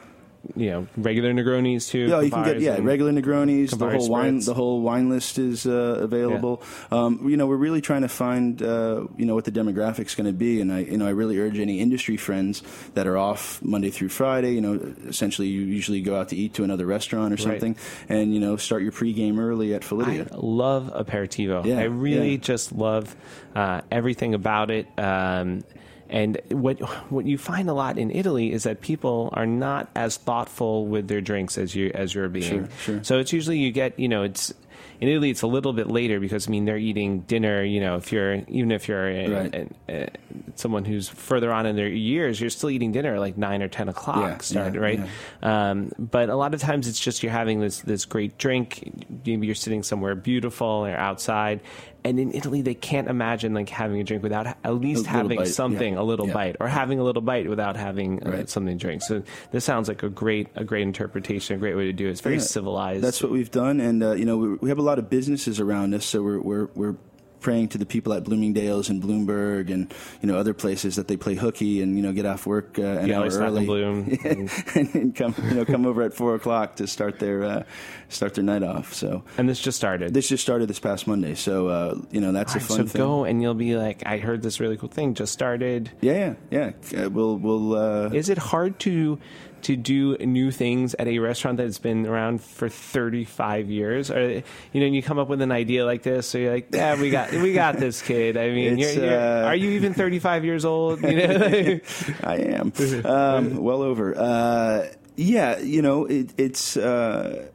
you 0.56 0.70
know 0.70 0.88
regular 0.98 1.34
Negronis 1.34 1.90
too. 1.90 2.08
Yeah, 2.08 2.22
you 2.22 2.32
can 2.32 2.44
get 2.44 2.60
yeah 2.60 2.78
regular 2.80 3.12
Negronis. 3.12 3.78
The 3.78 3.90
whole 3.90 4.10
wine 4.10 4.40
the 4.40 4.54
whole 4.54 4.82
wine 4.82 5.10
list 5.10 5.38
is 5.38 5.66
uh, 5.66 6.00
available. 6.02 6.64
Um, 6.92 7.30
you 7.30 7.38
know, 7.38 7.48
we're 7.48 7.56
really 7.56 7.82
trying 7.82 8.02
to 8.02 8.10
find 8.10 8.62
uh, 8.62 9.06
you 9.18 9.26
know 9.26 9.36
what 9.36 9.46
the 9.46 9.52
demographic's 9.52 10.16
going 10.16 10.28
to 10.28 10.34
be, 10.34 10.62
and 10.62 10.72
I 10.72 10.80
you 10.80 10.98
know 10.98 11.08
I 11.08 11.12
really 11.12 11.40
urge 11.40 11.60
any 11.60 11.80
industry 11.80 12.18
friends 12.18 12.64
that 12.94 13.08
are 13.08 13.18
off 13.18 13.62
Monday 13.62 13.90
through 13.90 14.10
Friday. 14.10 14.54
You 14.54 14.62
know, 14.62 14.96
essentially 15.08 15.48
you 15.48 15.62
usually 15.62 16.02
go 16.02 16.20
out 16.20 16.30
to 16.30 16.36
eat 16.36 16.56
to 16.56 16.64
another 16.64 16.86
restaurant 16.86 17.34
or 17.34 17.38
something, 17.38 17.76
and 18.10 18.34
you 18.34 18.40
know 18.40 18.58
start 18.58 18.82
your 18.82 18.92
pregame 18.92 19.40
early 19.40 19.74
at 19.74 19.84
I 19.92 20.26
love 20.34 20.92
aperitivo. 20.94 21.66
Yeah, 21.66 21.80
I 21.80 21.84
really 21.84 22.34
yeah. 22.34 22.38
just 22.38 22.72
love 22.72 23.16
uh, 23.56 23.82
everything 23.92 24.34
about 24.34 24.72
it. 24.72 24.88
Um, 24.98 25.64
and 26.12 26.40
what 26.50 26.80
what 27.10 27.26
you 27.26 27.38
find 27.38 27.70
a 27.70 27.74
lot 27.74 27.98
in 27.98 28.12
Italy 28.12 28.52
is 28.52 28.64
that 28.64 28.82
people 28.82 29.30
are 29.34 29.46
not 29.46 29.90
as 29.96 30.18
thoughtful 30.18 30.86
with 30.86 31.08
their 31.08 31.22
drinks 31.22 31.58
as 31.58 31.74
you 31.74 31.90
as 31.94 32.14
you're 32.14 32.30
being. 32.30 32.68
Sure, 32.68 32.70
sure. 32.82 33.04
So 33.04 33.20
it's 33.20 33.32
usually 33.32 33.58
you 33.58 33.72
get 33.72 33.98
you 33.98 34.10
know 34.10 34.24
it's 34.24 34.54
in 35.00 35.08
Italy 35.08 35.30
it's 35.30 35.42
a 35.42 35.48
little 35.48 35.74
bit 35.74 35.88
later 35.88 36.20
because 36.20 36.48
I 36.48 36.52
mean 36.52 36.66
they're 36.66 36.78
eating 36.78 37.22
dinner. 37.22 37.64
You 37.64 37.80
know, 37.82 37.96
if 37.98 38.12
you're 38.12 38.36
even 38.48 38.72
if 38.72 38.88
you're 38.88 39.08
a, 39.10 39.28
Right. 39.30 39.56
a- 39.90 39.94
a- 40.04 40.10
someone 40.56 40.86
who's 40.86 41.08
further 41.10 41.52
on 41.52 41.66
in 41.66 41.76
their 41.76 41.88
years, 41.88 42.40
you're 42.42 42.50
still 42.50 42.70
eating 42.70 42.92
dinner 42.92 43.16
at 43.16 43.20
like 43.20 43.38
nine 43.38 43.62
or 43.62 43.68
ten 43.68 43.90
o'clock. 43.90 44.20
Yeah, 44.22 44.38
start 44.40 44.74
yeah, 44.76 44.80
right. 44.80 45.00
Um, 45.42 45.92
but 45.98 46.30
a 46.30 46.36
lot 46.36 46.54
of 46.54 46.60
times 46.60 46.88
it's 46.88 47.00
just 47.00 47.24
you're 47.24 47.32
having 47.32 47.60
this 47.60 47.80
this 47.82 48.06
great 48.06 48.38
drink. 48.38 48.92
Maybe 49.26 49.46
you're 49.46 49.56
sitting 49.56 49.84
somewhere 49.84 50.16
beautiful 50.16 50.68
or 50.68 50.96
outside. 50.96 51.62
And 52.04 52.20
in 52.20 52.34
Italy, 52.34 52.64
they 52.64 52.74
can't 52.74 53.08
imagine 53.08 53.54
like 53.54 53.70
having 53.70 54.00
a 54.02 54.04
drink 54.04 54.24
without 54.24 54.48
at 54.48 54.74
least 54.74 55.06
having 55.06 55.38
bite, 55.38 55.48
something, 55.50 55.94
yeah. 55.94 56.00
a 56.00 56.02
little 56.02 56.26
Yeah. 56.26 56.34
bite, 56.34 56.56
or 56.60 56.68
having 56.68 56.98
a 56.98 57.04
little 57.04 57.22
bite 57.22 57.48
without 57.48 57.76
having 57.76 58.26
uh, 58.26 58.32
Right. 58.32 58.50
something 58.50 58.76
to 58.76 58.82
drink. 58.84 59.04
So 59.04 59.22
this 59.52 59.66
sounds 59.66 59.88
like 59.88 60.02
a 60.02 60.10
great, 60.10 60.48
a 60.56 60.64
great 60.64 60.82
interpretation, 60.82 61.58
a 61.58 61.60
great 61.60 61.76
way 61.76 61.86
to 61.86 61.94
do 61.94 62.08
it. 62.08 62.10
It's 62.10 62.22
very 62.22 62.38
Yeah. 62.38 62.42
civilized. 62.42 63.04
That's 63.04 63.22
what 63.22 63.32
we've 63.32 63.52
done, 63.52 63.80
and 63.80 64.02
uh, 64.02 64.14
you 64.14 64.26
know 64.26 64.36
we, 64.38 64.48
we 64.56 64.70
have 64.72 64.80
a 64.80 64.82
lot 64.82 64.98
of 65.00 65.10
businesses 65.10 65.60
around 65.60 65.94
us, 65.94 66.06
so 66.06 66.24
we're 66.24 66.40
we're 66.40 66.66
we're 66.76 66.96
praying 67.42 67.68
to 67.68 67.80
the 67.80 67.88
people 67.88 68.14
at 68.14 68.24
Bloomingdale's 68.24 68.88
and 68.90 69.02
Bloomberg 69.02 69.72
and 69.74 69.92
you 70.22 70.28
know 70.28 70.38
other 70.38 70.54
places 70.54 70.96
that 70.98 71.08
they 71.08 71.18
play 71.18 71.34
hooky 71.34 71.82
and 71.82 71.98
you 71.98 72.04
know 72.04 72.12
get 72.14 72.24
off 72.24 72.46
work 72.46 72.78
uh, 72.78 72.84
an 72.84 73.08
Yeah, 73.08 73.16
hour 73.16 73.20
always 73.22 73.38
not 73.38 73.48
in 73.48 73.54
early 73.58 73.66
Bloom. 73.66 74.20
and, 74.24 74.50
and 74.96 75.16
come 75.16 75.34
you 75.50 75.56
know 75.56 75.66
come 75.66 75.88
over 75.88 76.04
at 76.04 76.14
four 76.14 76.36
o'clock 76.36 76.76
to 76.76 76.86
start 76.86 77.18
their 77.18 77.44
uh, 77.44 77.64
start 78.10 78.36
their 78.36 78.44
night 78.44 78.62
off. 78.62 78.94
So 78.94 79.24
and 79.40 79.50
this 79.50 79.60
just 79.60 79.76
started. 79.78 80.14
this 80.14 80.30
just 80.30 80.44
started 80.44 80.70
this 80.70 80.80
past 80.80 81.08
Monday, 81.08 81.34
so 81.34 81.68
uh, 81.68 82.00
you 82.12 82.22
know 82.22 82.32
that's 82.32 82.52
All 82.54 82.58
a 82.58 82.62
right, 82.62 82.68
fun 82.68 82.78
so 82.78 82.86
thing. 82.86 83.02
go 83.02 83.24
and 83.24 83.42
you'll 83.42 83.56
be 83.56 83.76
like, 83.76 84.04
I 84.06 84.20
heard 84.20 84.44
this 84.44 84.60
really 84.60 84.78
cool 84.78 84.90
thing 84.90 85.16
just 85.16 85.34
started. 85.34 85.90
Yeah, 86.02 86.36
yeah, 86.52 86.74
yeah. 86.92 87.08
We'll 87.08 87.38
we'll. 87.38 87.74
Uh, 87.76 88.10
Is 88.14 88.30
it 88.30 88.38
hard 88.38 88.78
to 88.82 89.18
to 89.64 89.76
do 89.76 90.18
new 90.18 90.52
things 90.52 90.94
at 90.96 91.08
a 91.08 91.20
restaurant 91.20 91.58
that's 91.58 91.80
been 91.80 92.06
around 92.06 92.42
for 92.42 92.70
35 92.70 93.70
years? 93.70 94.12
Or 94.12 94.30
you 94.30 94.44
know, 94.82 94.86
you 94.86 95.02
come 95.02 95.20
up 95.20 95.28
with 95.28 95.42
an 95.42 95.52
idea 95.52 95.86
like 95.86 96.04
this, 96.04 96.28
so 96.28 96.38
you're 96.38 96.54
like, 96.54 96.70
yeah, 96.74 97.00
we 97.00 97.10
got 97.10 97.32
we 97.32 97.54
got 97.54 97.78
this 97.78 98.02
kid. 98.02 98.38
I 98.38 98.50
mean, 98.50 98.78
you're, 98.78 98.92
you're, 98.92 99.20
uh, 99.20 99.46
are 99.46 99.56
you 99.56 99.72
even 99.72 99.94
35 99.94 100.46
years 100.46 100.66
old? 100.66 101.02
You 101.02 101.16
know? 101.16 101.80
I 102.24 102.36
am. 102.36 102.74
Um, 103.06 103.58
well 103.58 103.82
over. 103.82 104.18
Uh, 104.18 104.88
yeah, 105.16 105.60
you 105.60 105.82
know, 105.82 106.06
it, 106.06 106.34
it's 106.38 106.78
uh, 106.78 107.50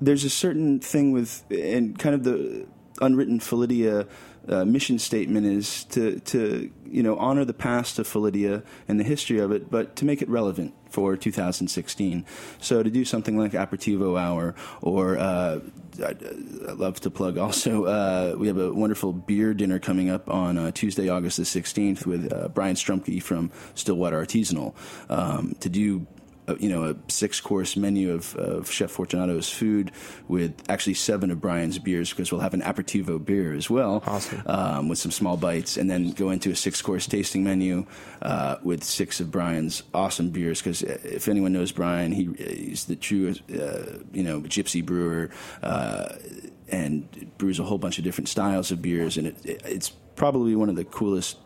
there's 0.00 0.24
a 0.24 0.30
certain 0.30 0.80
thing 0.80 1.12
with 1.12 1.44
and 1.50 1.98
kind 1.98 2.14
of 2.14 2.24
the 2.24 2.66
unwritten 3.00 3.40
Felidia 3.40 4.06
uh, 4.48 4.64
mission 4.64 4.98
statement 4.98 5.46
is 5.46 5.84
to 5.84 6.18
to 6.20 6.70
you 6.86 7.02
know 7.02 7.16
honor 7.16 7.44
the 7.44 7.54
past 7.54 7.98
of 7.98 8.06
Felidia 8.06 8.62
and 8.88 8.98
the 8.98 9.04
history 9.04 9.38
of 9.38 9.52
it, 9.52 9.70
but 9.70 9.96
to 9.96 10.04
make 10.04 10.22
it 10.22 10.28
relevant 10.28 10.74
for 10.92 11.16
2016. 11.16 12.24
So 12.60 12.82
to 12.82 12.90
do 12.90 13.04
something 13.04 13.38
like 13.38 13.52
aperitivo 13.52 14.20
hour 14.20 14.54
or 14.80 15.18
uh, 15.18 15.60
I, 16.02 16.14
I 16.68 16.72
love 16.72 17.00
to 17.00 17.10
plug 17.10 17.38
also 17.38 17.84
uh, 17.84 18.34
we 18.38 18.46
have 18.46 18.58
a 18.58 18.72
wonderful 18.72 19.12
beer 19.12 19.54
dinner 19.54 19.78
coming 19.78 20.10
up 20.10 20.28
on 20.30 20.58
uh, 20.58 20.70
Tuesday, 20.70 21.08
August 21.08 21.38
the 21.38 21.44
16th 21.44 22.06
with 22.06 22.32
uh, 22.32 22.48
Brian 22.48 22.76
Strumke 22.76 23.22
from 23.22 23.50
Stillwater 23.74 24.24
Artisanal 24.24 24.74
um, 25.08 25.54
to 25.60 25.68
do 25.68 26.06
uh, 26.52 26.56
you 26.58 26.68
know, 26.68 26.84
a 26.84 26.96
six 27.10 27.40
course 27.40 27.76
menu 27.76 28.12
of, 28.12 28.34
of 28.36 28.70
Chef 28.70 28.90
Fortunato's 28.90 29.48
food 29.48 29.90
with 30.28 30.52
actually 30.68 30.94
seven 30.94 31.30
of 31.30 31.40
Brian's 31.40 31.78
beers 31.78 32.10
because 32.10 32.30
we'll 32.30 32.40
have 32.40 32.54
an 32.54 32.62
aperitivo 32.62 33.24
beer 33.24 33.54
as 33.54 33.68
well. 33.68 34.02
Awesome. 34.06 34.42
Um, 34.46 34.88
with 34.88 34.98
some 34.98 35.10
small 35.10 35.36
bites, 35.36 35.76
and 35.76 35.90
then 35.90 36.10
go 36.12 36.30
into 36.30 36.50
a 36.50 36.56
six 36.56 36.82
course 36.82 37.06
tasting 37.06 37.44
menu 37.44 37.86
uh, 38.22 38.56
with 38.62 38.84
six 38.84 39.20
of 39.20 39.30
Brian's 39.30 39.82
awesome 39.94 40.30
beers. 40.30 40.60
Because 40.60 40.82
if 40.82 41.28
anyone 41.28 41.52
knows 41.52 41.72
Brian, 41.72 42.12
he, 42.12 42.30
he's 42.38 42.84
the 42.86 42.96
true, 42.96 43.34
uh, 43.50 43.98
you 44.12 44.22
know, 44.22 44.40
gypsy 44.42 44.84
brewer. 44.84 45.30
Uh, 45.62 46.16
and 46.68 47.30
brews 47.36 47.58
a 47.58 47.64
whole 47.64 47.76
bunch 47.76 47.98
of 47.98 48.04
different 48.04 48.28
styles 48.28 48.70
of 48.70 48.80
beers, 48.80 49.18
and 49.18 49.26
it, 49.26 49.36
it, 49.44 49.62
it's 49.66 49.90
probably 50.16 50.56
one 50.56 50.70
of 50.70 50.76
the 50.76 50.84
coolest 50.84 51.36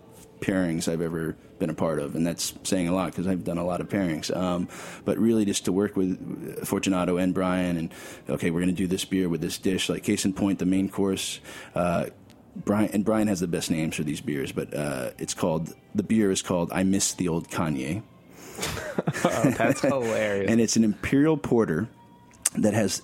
pairings 0.40 0.90
I've 0.90 1.00
ever 1.00 1.36
been 1.58 1.70
a 1.70 1.74
part 1.74 1.98
of, 1.98 2.14
and 2.14 2.26
that's 2.26 2.54
saying 2.62 2.88
a 2.88 2.94
lot 2.94 3.06
because 3.12 3.26
I've 3.26 3.44
done 3.44 3.58
a 3.58 3.64
lot 3.64 3.80
of 3.80 3.88
pairings. 3.88 4.34
Um, 4.34 4.68
but 5.04 5.18
really, 5.18 5.44
just 5.44 5.64
to 5.66 5.72
work 5.72 5.96
with 5.96 6.66
Fortunato 6.66 7.16
and 7.16 7.32
Brian, 7.34 7.76
and 7.76 7.92
okay, 8.28 8.50
we're 8.50 8.60
going 8.60 8.74
to 8.74 8.76
do 8.76 8.86
this 8.86 9.04
beer 9.04 9.28
with 9.28 9.40
this 9.40 9.58
dish. 9.58 9.88
Like 9.88 10.02
case 10.02 10.24
in 10.24 10.32
point, 10.32 10.58
the 10.58 10.66
main 10.66 10.88
course. 10.88 11.40
Uh, 11.74 12.06
Brian 12.56 12.90
and 12.92 13.04
Brian 13.04 13.28
has 13.28 13.40
the 13.40 13.46
best 13.46 13.70
names 13.70 13.96
for 13.96 14.02
these 14.02 14.20
beers, 14.20 14.52
but 14.52 14.72
uh, 14.74 15.10
it's 15.18 15.34
called 15.34 15.74
the 15.94 16.02
beer 16.02 16.30
is 16.30 16.42
called 16.42 16.70
"I 16.72 16.84
Miss 16.84 17.12
the 17.14 17.28
Old 17.28 17.48
Kanye." 17.48 18.02
oh, 19.24 19.54
that's 19.58 19.82
hilarious. 19.82 20.50
and 20.50 20.60
it's 20.60 20.76
an 20.76 20.84
imperial 20.84 21.36
porter 21.36 21.88
that 22.56 22.72
has 22.72 23.02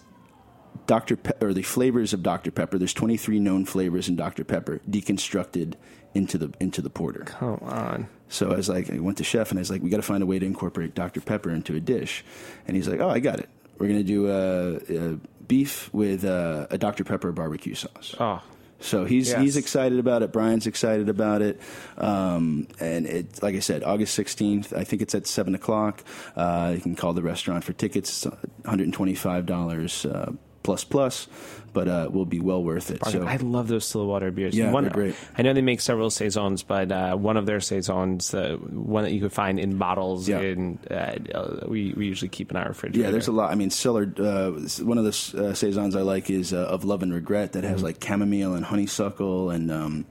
Dr. 0.87 1.17
Pe- 1.17 1.33
or 1.41 1.53
the 1.53 1.63
flavors 1.63 2.13
of 2.13 2.23
Dr. 2.23 2.51
Pepper. 2.51 2.79
There's 2.79 2.95
23 2.95 3.39
known 3.39 3.65
flavors 3.65 4.09
in 4.09 4.17
Dr. 4.17 4.45
Pepper 4.45 4.81
deconstructed 4.89 5.75
into 6.15 6.39
the 6.39 6.53
into 6.61 6.83
the 6.83 6.91
porter. 6.91 7.25
Come 7.25 7.59
on. 7.63 8.09
So 8.29 8.51
I 8.51 8.57
was 8.57 8.69
like, 8.69 8.91
I 8.91 8.99
went 8.99 9.19
to 9.19 9.25
chef 9.25 9.51
and 9.51 9.59
I 9.59 9.61
was 9.61 9.71
like, 9.71 9.83
we 9.83 9.91
got 9.91 9.99
to 9.99 10.03
find 10.03 10.23
a 10.23 10.27
way 10.27 10.39
to 10.39 10.47
incorporate 10.47 10.95
Dr. 10.95 11.21
Pepper 11.21 11.51
into 11.51 11.75
a 11.77 11.81
dish. 11.81 12.25
And 12.67 12.77
he's 12.77 12.89
like, 12.89 13.01
oh, 13.01 13.11
I 13.11 13.19
got 13.21 13.41
it. 13.41 13.49
We're 13.79 13.89
gonna 13.89 14.03
do 14.03 14.29
uh, 14.29 14.79
uh, 14.91 15.17
beef 15.49 15.93
with 15.93 16.25
uh, 16.25 16.67
a 16.71 16.79
Dr. 16.79 17.05
Pepper 17.05 17.33
barbecue 17.33 17.75
sauce. 17.75 18.15
Oh, 18.21 18.41
So 18.81 19.05
he's 19.05 19.31
Yes. 19.31 19.41
he's 19.41 19.57
excited 19.57 19.99
about 19.99 20.23
it. 20.23 20.33
Brian's 20.33 20.67
excited 20.67 21.09
about 21.09 21.43
it, 21.43 21.61
um, 21.99 22.67
and 22.81 23.07
it 23.07 23.43
like 23.43 23.55
I 23.55 23.61
said, 23.61 23.83
August 23.85 24.15
sixteenth. 24.15 24.73
I 24.73 24.85
think 24.85 25.03
it's 25.03 25.15
at 25.15 25.27
seven 25.27 25.55
o'clock. 25.55 26.03
Uh, 26.37 26.73
you 26.75 26.81
can 26.81 26.95
call 26.97 27.13
the 27.13 27.23
restaurant 27.23 27.65
for 27.65 27.73
tickets. 27.73 28.11
It's 28.11 28.25
one 28.27 28.39
hundred 28.65 28.85
and 28.85 28.95
twenty 28.95 29.15
five 29.15 29.47
dollars 29.47 30.07
uh, 30.07 30.33
plus 30.63 30.85
plus, 30.85 31.27
but 31.73 31.89
uh, 31.89 32.09
will 32.13 32.25
be 32.27 32.39
well 32.41 32.63
worth 32.63 32.91
it. 32.91 33.05
So 33.07 33.25
I 33.25 33.37
love 33.37 33.69
those 33.69 33.85
Stillwater 33.85 34.31
beers. 34.31 34.55
Yeah, 34.57 34.71
one, 34.71 34.85
they're 34.85 34.93
great. 34.93 35.15
I 35.37 35.43
know 35.43 35.53
they 35.55 35.63
make 35.63 35.81
several 35.81 36.11
saisons, 36.11 36.63
but 36.63 36.93
uh, 36.93 37.17
one 37.17 37.37
of 37.37 37.47
their 37.47 37.61
saisons, 37.61 38.33
uh, 38.35 38.57
one 38.59 39.05
that 39.05 39.13
you 39.13 39.21
could 39.21 39.33
find 39.33 39.59
in 39.59 39.79
bottles, 39.79 40.29
Yeah. 40.29 40.41
in, 40.41 40.79
uh, 40.91 40.95
uh, 41.35 41.67
we 41.67 41.93
we 41.97 42.07
usually 42.07 42.29
keep 42.29 42.51
in 42.51 42.57
our 42.57 42.69
refrigerator. 42.69 43.05
Yeah, 43.07 43.11
there's 43.11 43.29
a 43.29 43.33
lot. 43.33 43.51
I 43.51 43.55
mean, 43.55 43.71
cellar. 43.71 44.05
Uh, 44.17 44.53
one 44.85 44.99
of 44.99 45.05
the 45.05 45.49
uh, 45.49 45.55
saisons 45.55 45.97
I 45.97 46.03
like 46.03 46.31
is 46.31 46.53
uh, 46.53 46.59
of 46.59 46.85
Love 46.85 47.03
and 47.03 47.13
Regret 47.13 47.53
that 47.53 47.65
has 47.65 47.77
Mm-hmm. 47.77 47.85
like 47.87 48.05
chamomile 48.05 48.55
and 48.55 48.65
honeysuckle 48.65 49.51
and 49.51 49.71
um, 49.73 50.05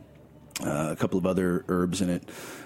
uh, 0.66 0.90
a 0.92 0.96
couple 0.96 1.18
of 1.18 1.26
other 1.26 1.64
herbs 1.70 2.02
in 2.02 2.10
it. 2.10 2.24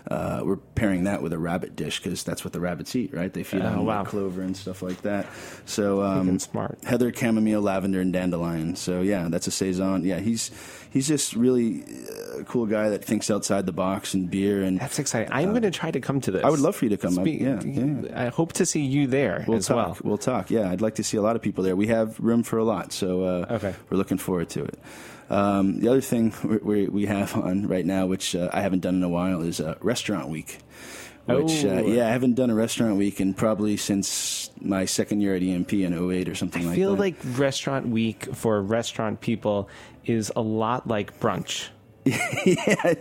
Uh, 0.10 0.42
we're 0.44 0.58
pairing 0.58 1.06
that 1.06 1.24
with 1.24 1.34
a 1.34 1.38
rabbit 1.38 1.76
dish 1.76 2.00
because 2.00 2.24
that's 2.24 2.44
what 2.44 2.54
the 2.54 2.60
rabbits 2.60 2.96
eat, 2.96 3.12
right? 3.14 3.34
They 3.34 3.44
feed 3.44 3.62
Oh, 3.64 3.68
on 3.80 3.86
wow. 3.86 4.04
clover 4.04 4.42
and 4.42 4.56
stuff 4.56 4.82
like 4.84 5.02
that. 5.02 5.26
So 5.66 6.04
um, 6.04 6.38
smart. 6.40 6.78
Heather, 6.84 7.12
chamomile, 7.14 7.62
lavender, 7.62 8.02
and 8.02 8.14
dandelion. 8.14 8.76
So 8.76 9.02
yeah, 9.02 9.28
that's 9.30 9.48
a 9.48 9.52
saison. 9.52 10.04
Yeah, 10.06 10.20
he's 10.20 10.52
he's 10.92 11.08
just 11.08 11.36
really 11.36 11.84
uh, 11.84 12.40
a 12.42 12.44
cool 12.44 12.68
guy 12.68 12.90
that 12.90 13.04
thinks 13.04 13.32
outside 13.32 13.66
the 13.66 13.72
box 13.72 14.14
and 14.14 14.30
beer 14.30 14.62
and 14.62 14.80
That's 14.80 15.00
exciting. 15.00 15.32
I'm 15.34 15.50
going 15.52 15.64
to 15.64 15.72
try 15.72 15.90
to 15.90 16.00
come 16.00 16.22
to 16.22 16.32
this. 16.32 16.44
I 16.44 16.50
would 16.52 16.60
love 16.60 16.76
for 16.76 16.86
you 16.86 16.90
to 16.90 16.98
come. 16.98 17.18
I- 17.18 17.24
yeah, 17.24 17.62
yeah. 17.64 18.26
I 18.26 18.28
hope 18.28 18.54
to 18.54 18.66
see 18.66 18.82
you 18.82 19.08
there 19.08 19.44
We'll 19.48 19.58
as 19.58 19.68
talk. 19.68 19.76
well. 19.76 19.98
We'll 20.04 20.18
talk. 20.20 20.52
Yeah, 20.52 20.70
I'd 20.70 20.82
like 20.82 20.96
to 20.96 21.04
see 21.04 21.18
a 21.18 21.22
lot 21.22 21.36
of 21.36 21.42
people 21.42 21.64
there. 21.64 21.76
We 21.76 21.88
have 21.88 22.20
room 22.20 22.44
for 22.44 22.60
a 22.60 22.64
lot, 22.64 22.94
so 22.94 23.24
uh, 23.24 23.46
Okay. 23.56 23.74
we're 23.90 23.98
looking 23.98 24.20
forward 24.20 24.50
to 24.50 24.66
it. 24.66 24.78
Um, 25.28 25.80
the 25.80 25.88
other 25.90 26.02
thing 26.02 26.34
we, 26.44 26.58
we, 26.58 26.88
we 26.88 27.06
have 27.08 27.36
on 27.36 27.68
right 27.68 27.84
now, 27.86 28.06
which 28.06 28.36
uh, 28.36 28.50
I 28.54 28.62
haven't 28.62 28.82
done 28.82 28.94
in 28.96 29.04
a 29.04 29.10
while, 29.10 29.42
is 29.42 29.60
uh, 29.60 29.74
Restaurant 29.96 30.28
Week. 30.28 30.60
Which, 31.26 31.64
uh, 31.66 31.70
Oh. 31.70 31.88
yeah, 31.88 32.08
I 32.08 32.12
haven't 32.12 32.34
done 32.36 32.50
a 32.50 32.56
Restaurant 32.56 32.98
Week 32.98 33.20
in 33.22 33.34
probably 33.34 33.78
since 33.78 34.52
my 34.62 34.84
second 34.86 35.22
year 35.22 35.34
at 35.36 35.42
EMP 35.42 35.72
in 35.86 35.94
08 35.94 36.28
or 36.30 36.36
something 36.36 36.64
I 36.64 36.66
like 36.66 36.76
that. 36.76 36.82
I 36.82 36.84
feel 36.84 36.94
like 36.96 37.16
restaurant 37.38 37.88
week 37.88 38.36
for 38.36 38.62
restaurant 38.62 39.22
people 39.22 39.70
is 40.06 40.32
a 40.36 40.42
lot 40.42 40.86
like 40.86 41.18
brunch. 41.22 41.70
yeah, 42.06 42.94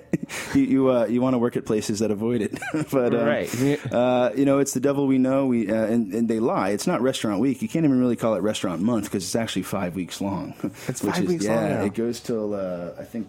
you 0.55 0.63
you, 0.63 0.91
uh, 0.91 1.05
you 1.07 1.21
want 1.21 1.35
to 1.35 1.39
work 1.39 1.57
at 1.59 1.67
places 1.67 1.99
that 1.99 2.11
avoid 2.11 2.41
it, 2.41 2.59
but 2.91 3.13
um, 3.15 3.27
Right. 3.27 3.93
Uh, 3.93 4.31
you 4.35 4.47
know, 4.47 4.61
it's 4.61 4.73
the 4.73 4.81
devil 4.81 5.07
we 5.07 5.19
know. 5.19 5.45
We 5.47 5.69
uh, 5.71 5.75
and, 5.75 6.15
and 6.15 6.27
they 6.29 6.39
lie. 6.41 6.71
It's 6.71 6.87
not 6.87 7.03
restaurant 7.03 7.41
week. 7.41 7.61
You 7.61 7.69
can't 7.69 7.85
even 7.85 8.01
really 8.01 8.17
call 8.17 8.35
it 8.37 8.41
restaurant 8.41 8.81
month 8.81 9.05
because 9.05 9.23
it's 9.25 9.37
actually 9.37 9.65
five 9.65 9.95
weeks 9.97 10.23
long. 10.23 10.55
It's 10.89 11.03
five 11.03 11.25
is- 11.25 11.29
weeks 11.29 11.45
yeah, 11.45 11.57
long 11.57 11.69
now. 11.71 11.85
It 11.85 11.93
goes 11.93 12.21
till 12.21 12.55
uh, 12.55 12.93
I 12.99 13.05
think 13.05 13.29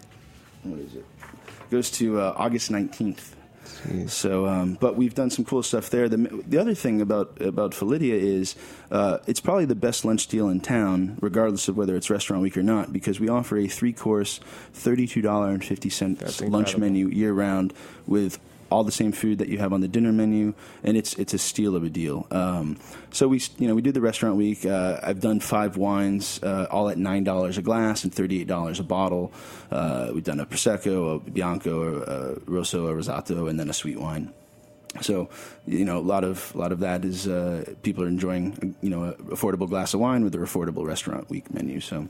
what 0.64 0.80
is 0.80 0.94
it? 0.96 1.04
It 1.64 1.70
goes 1.72 1.92
to 2.00 2.22
uh, 2.22 2.34
August 2.38 2.72
nineteenth. 2.72 3.35
So, 4.08 4.48
um, 4.48 4.78
but 4.80 4.96
we've 4.96 5.14
done 5.14 5.30
some 5.30 5.46
cool 5.46 5.64
stuff 5.64 5.90
there. 5.90 6.10
The, 6.10 6.18
the 6.48 6.58
other 6.58 6.74
thing 6.74 7.02
about 7.02 7.42
about 7.42 7.74
Felidia 7.74 8.16
is 8.16 8.56
uh, 8.92 9.20
it's 9.28 9.40
probably 9.40 9.66
the 9.66 9.76
best 9.76 10.06
lunch 10.06 10.28
deal 10.28 10.50
in 10.50 10.60
town, 10.60 11.18
regardless 11.22 11.68
of 11.68 11.78
whether 11.78 11.96
it's 11.96 12.10
restaurant 12.10 12.42
week 12.42 12.58
or 12.58 12.64
not, 12.64 12.92
because 12.92 13.20
we 13.20 13.30
offer 13.30 13.58
a 13.58 13.68
three 13.68 13.94
course, 13.94 14.40
thirty 14.74 15.08
two 15.08 15.22
dollar 15.22 15.50
and 15.50 15.64
fifty 15.64 15.90
cents 15.90 16.22
lunch 16.42 16.42
incredible. 16.42 16.80
menu 16.80 17.08
year 17.10 17.34
round 17.34 17.74
with 18.08 18.40
all 18.70 18.84
the 18.84 18.92
same 18.92 19.12
food 19.12 19.38
that 19.40 19.48
you 19.48 19.58
have 19.60 19.74
on 19.74 19.82
the 19.82 19.88
dinner 19.88 20.12
menu, 20.12 20.54
and 20.84 20.98
it's 20.98 21.14
it's 21.16 21.34
a 21.34 21.38
steal 21.38 21.76
of 21.76 21.84
a 21.84 21.90
deal. 21.90 22.28
Um, 22.32 22.78
so 23.12 23.28
we 23.28 23.42
you 23.58 23.68
know 23.68 23.76
we 23.76 23.82
do 23.82 23.92
the 23.92 24.02
restaurant 24.02 24.36
week. 24.36 24.66
Uh, 24.66 25.00
I've 25.04 25.20
done 25.20 25.40
five 25.40 25.78
wines, 25.78 26.40
uh, 26.44 26.68
all 26.72 26.90
at 26.90 26.98
nine 26.98 27.24
dollars 27.24 27.58
a 27.58 27.62
glass 27.62 28.04
and 28.04 28.14
thirty 28.14 28.42
eight 28.42 28.48
dollars 28.48 28.80
a 28.80 28.84
bottle. 28.84 29.32
Uh, 29.72 30.12
we've 30.14 30.24
done 30.24 30.40
a 30.40 30.46
prosecco, 30.46 31.16
a 31.16 31.30
bianco, 31.32 32.04
a 32.04 32.52
rosso, 32.52 32.88
a 32.88 32.94
rosato, 32.94 33.50
and 33.50 33.60
then 33.60 33.70
a 33.70 33.74
sweet 33.74 34.00
wine. 34.00 34.34
So, 35.02 35.30
you 35.66 35.84
know, 35.84 35.98
a 35.98 36.00
lot 36.00 36.24
of 36.24 36.54
a 36.56 36.58
lot 36.58 36.72
of 36.72 36.80
that 36.80 37.04
is 37.04 37.28
uh, 37.28 37.74
people 37.84 38.04
are 38.04 38.08
enjoying, 38.08 38.76
you 38.82 38.90
know, 38.90 39.14
affordable 39.30 39.68
glass 39.68 39.94
of 39.94 40.00
wine 40.00 40.24
with 40.24 40.34
their 40.34 40.44
affordable 40.44 40.86
restaurant 40.86 41.30
week 41.30 41.54
menu. 41.54 41.82
So, 41.82 42.08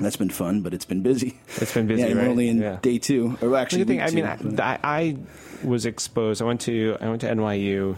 That's 0.00 0.16
been 0.16 0.30
fun, 0.30 0.62
but 0.62 0.72
it's 0.74 0.84
been 0.86 1.02
busy. 1.02 1.38
It's 1.56 1.74
been 1.74 1.86
busy, 1.86 2.02
Yeah, 2.08 2.14
right? 2.14 2.24
we're 2.24 2.30
only 2.30 2.48
in 2.48 2.60
Yeah. 2.60 2.78
day 2.82 2.98
two, 2.98 3.36
or 3.42 3.54
actually, 3.56 3.84
thing, 3.84 4.00
I 4.00 4.10
mean, 4.10 4.24
two, 4.56 4.62
I, 4.62 4.78
I 4.82 5.16
was 5.62 5.84
exposed. 5.86 6.40
I 6.40 6.46
went 6.46 6.62
to 6.62 6.96
I 7.00 7.08
went 7.08 7.20
to 7.20 7.28
NYU. 7.28 7.96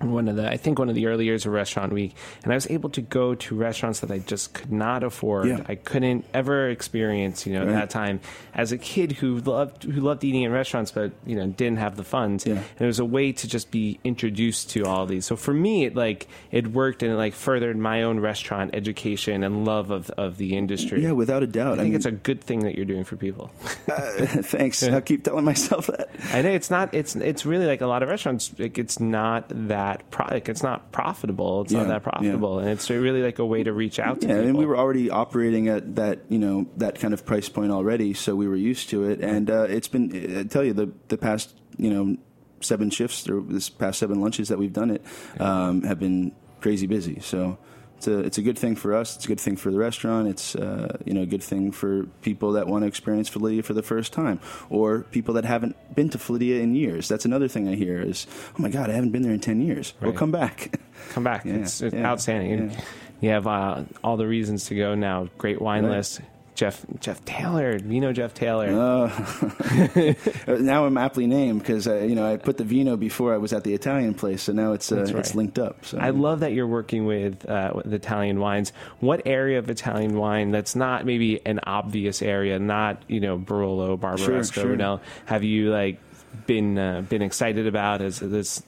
One 0.00 0.28
of 0.28 0.36
the, 0.36 0.48
I 0.48 0.56
think 0.56 0.78
one 0.78 0.88
of 0.88 0.94
the 0.94 1.06
early 1.06 1.24
years 1.24 1.44
of 1.46 1.52
Restaurant 1.52 1.92
Week, 1.92 2.14
and 2.44 2.52
I 2.52 2.56
was 2.56 2.68
able 2.70 2.90
to 2.90 3.00
go 3.00 3.34
to 3.34 3.54
restaurants 3.56 4.00
that 4.00 4.10
I 4.10 4.18
just 4.18 4.54
could 4.54 4.72
not 4.72 5.02
afford. 5.02 5.46
Yeah. 5.48 5.64
I 5.68 5.74
couldn't 5.74 6.24
ever 6.32 6.68
experience, 6.70 7.46
you 7.46 7.54
know, 7.54 7.62
at 7.62 7.66
Right. 7.66 7.74
that 7.74 7.90
time 7.90 8.20
as 8.54 8.72
a 8.72 8.78
kid 8.78 9.12
who 9.12 9.38
loved 9.38 9.84
who 9.84 10.00
loved 10.00 10.22
eating 10.24 10.42
in 10.42 10.52
restaurants, 10.52 10.90
but 10.92 11.12
you 11.26 11.34
know 11.36 11.46
didn't 11.46 11.78
have 11.78 11.96
the 11.96 12.04
funds. 12.04 12.46
Yeah. 12.46 12.54
And 12.54 12.80
it 12.80 12.86
was 12.86 12.98
a 12.98 13.04
way 13.04 13.32
to 13.32 13.48
just 13.48 13.70
be 13.70 13.98
introduced 14.04 14.70
to 14.70 14.84
all 14.84 15.06
these. 15.06 15.26
So 15.26 15.36
for 15.36 15.52
me, 15.54 15.84
it 15.84 15.96
like 15.96 16.28
it 16.52 16.68
worked 16.68 17.02
and 17.02 17.12
it 17.12 17.16
like 17.16 17.34
furthered 17.34 17.76
my 17.76 18.02
own 18.02 18.20
restaurant 18.20 18.74
education 18.74 19.42
and 19.42 19.64
love 19.64 19.90
of, 19.90 20.10
of 20.10 20.36
the 20.38 20.56
industry. 20.56 21.02
yeah, 21.02 21.12
without 21.12 21.42
a 21.42 21.46
doubt. 21.46 21.74
I 21.74 21.76
think 21.82 21.86
mean, 21.88 21.96
it's 21.96 22.06
a 22.06 22.12
good 22.12 22.42
thing 22.42 22.60
that 22.60 22.74
you're 22.76 22.84
doing 22.86 23.04
for 23.04 23.16
people. 23.16 23.50
Uh, 23.88 24.26
thanks. 24.42 24.82
I'll 24.82 25.00
keep 25.00 25.24
telling 25.24 25.44
myself 25.46 25.86
that. 25.86 26.10
I 26.32 26.42
know 26.42 26.50
it's 26.50 26.70
not. 26.70 26.92
It's 26.94 27.16
it's 27.16 27.46
really 27.46 27.64
like 27.66 27.80
a 27.80 27.86
lot 27.86 28.02
of 28.02 28.10
restaurants. 28.10 28.52
Like 28.58 28.76
it's 28.78 29.00
not 29.00 29.46
that 29.48 29.87
pro- 30.10 30.26
like 30.26 30.48
it's 30.48 30.62
not 30.62 30.92
profitable. 30.92 31.62
It's 31.62 31.72
Yeah, 31.72 31.80
not 31.80 31.88
that 31.88 32.02
profitable, 32.02 32.58
and 32.60 32.68
it's 32.70 32.88
really 32.90 33.22
like 33.22 33.38
a 33.38 33.46
way 33.46 33.62
to 33.62 33.72
reach 33.72 33.98
out 33.98 34.20
to 34.20 34.26
Yeah, 34.26 34.34
people. 34.34 34.48
and 34.50 34.58
we 34.58 34.66
were 34.66 34.76
already 34.76 35.10
operating 35.10 35.68
at 35.68 35.96
that, 35.96 36.20
you 36.28 36.38
know, 36.38 36.66
that 36.76 36.98
kind 37.00 37.12
of 37.14 37.24
price 37.26 37.48
point 37.48 37.72
already, 37.72 38.14
so 38.14 38.34
we 38.36 38.46
were 38.48 38.56
used 38.56 38.90
to 38.90 39.04
it. 39.04 39.20
And 39.20 39.50
uh, 39.50 39.66
it's 39.68 39.88
been, 39.88 40.38
I 40.38 40.42
tell 40.44 40.64
you, 40.64 40.72
the 40.72 40.92
the 41.08 41.18
past, 41.18 41.54
you 41.76 41.90
know, 41.90 42.16
seven 42.60 42.90
shifts 42.90 43.28
or 43.28 43.40
this 43.42 43.68
past 43.68 43.98
seven 43.98 44.20
lunches 44.20 44.48
that 44.48 44.58
we've 44.58 44.72
done 44.72 44.90
it 44.90 45.02
um, 45.40 45.82
have 45.82 45.98
been 45.98 46.32
crazy 46.60 46.86
busy. 46.86 47.20
So. 47.20 47.58
It's 47.98 48.06
a, 48.06 48.18
it's 48.20 48.38
a 48.38 48.42
good 48.42 48.56
thing 48.58 48.76
for 48.76 48.94
us. 48.94 49.16
It's 49.16 49.24
a 49.24 49.28
good 49.28 49.40
thing 49.40 49.56
for 49.56 49.70
the 49.72 49.78
restaurant. 49.78 50.28
It's 50.28 50.54
uh, 50.54 50.96
you 51.04 51.12
know 51.14 51.22
a 51.22 51.26
good 51.26 51.42
thing 51.42 51.72
for 51.72 52.04
people 52.22 52.52
that 52.52 52.66
want 52.68 52.82
to 52.84 52.86
experience 52.86 53.28
Felidia 53.28 53.62
for 53.64 53.74
the 53.74 53.82
first 53.82 54.12
time, 54.12 54.38
or 54.70 55.00
people 55.10 55.34
that 55.34 55.44
haven't 55.44 55.74
been 55.96 56.08
to 56.10 56.18
Felidia 56.18 56.60
in 56.62 56.74
years. 56.76 57.08
That's 57.08 57.24
another 57.24 57.48
thing 57.48 57.68
I 57.68 57.74
hear 57.74 58.00
is, 58.00 58.26
oh 58.56 58.62
my 58.62 58.68
god, 58.70 58.88
I 58.88 58.92
haven't 58.92 59.10
been 59.10 59.22
there 59.22 59.32
in 59.34 59.40
ten 59.40 59.60
years. 59.60 59.94
Well, 60.00 60.10
Right. 60.10 60.18
come 60.18 60.30
back. 60.30 60.78
come 61.10 61.24
back. 61.24 61.44
Yeah, 61.48 61.54
it's 61.54 61.80
it's 61.82 61.94
yeah, 61.94 62.06
outstanding. 62.06 62.70
Yeah. 62.70 62.80
you 63.20 63.30
have 63.30 63.46
uh, 63.48 63.82
all 64.04 64.16
the 64.16 64.28
reasons 64.28 64.66
to 64.66 64.76
go 64.76 64.94
now. 64.94 65.28
Great 65.36 65.60
wine 65.60 65.84
Right. 65.84 65.96
list. 65.96 66.20
Jeff 66.58 66.84
Jeff 66.98 67.24
Taylor, 67.24 67.78
Vino 67.78 68.12
Jeff 68.12 68.34
Taylor. 68.34 68.66
Uh, 68.66 70.14
now 70.58 70.86
I'm 70.86 70.98
aptly 70.98 71.28
named 71.28 71.60
because 71.60 71.86
you 71.86 72.16
know 72.16 72.26
I 72.26 72.36
put 72.36 72.56
the 72.56 72.64
vino 72.64 72.96
before 72.96 73.32
I 73.32 73.36
was 73.36 73.52
at 73.52 73.62
the 73.62 73.74
Italian 73.74 74.12
place, 74.12 74.42
so 74.42 74.52
now 74.52 74.72
it's 74.72 74.90
uh, 74.90 75.04
right. 75.04 75.14
it's 75.14 75.36
linked 75.36 75.60
up. 75.60 75.84
So 75.84 75.98
I 75.98 76.10
love 76.10 76.40
that 76.40 76.52
you're 76.52 76.66
working 76.66 77.06
with, 77.06 77.48
uh, 77.48 77.70
with 77.76 77.94
Italian 77.94 78.40
wines. 78.40 78.72
What 78.98 79.22
area 79.24 79.60
of 79.60 79.70
Italian 79.70 80.16
wine 80.16 80.50
that's 80.50 80.74
not 80.74 81.06
maybe 81.06 81.46
an 81.46 81.60
obvious 81.62 82.22
area, 82.22 82.58
not 82.58 83.04
you 83.06 83.20
know 83.20 83.38
Barolo, 83.38 83.96
Barbaresco, 83.96 84.52
Sure, 84.52 84.76
sure. 84.76 85.00
Have 85.26 85.44
you 85.44 85.70
like 85.70 86.00
been 86.48 86.76
uh, 86.76 87.02
been 87.02 87.22
excited 87.22 87.68
about? 87.68 88.00
Has 88.00 88.18
this 88.18 88.64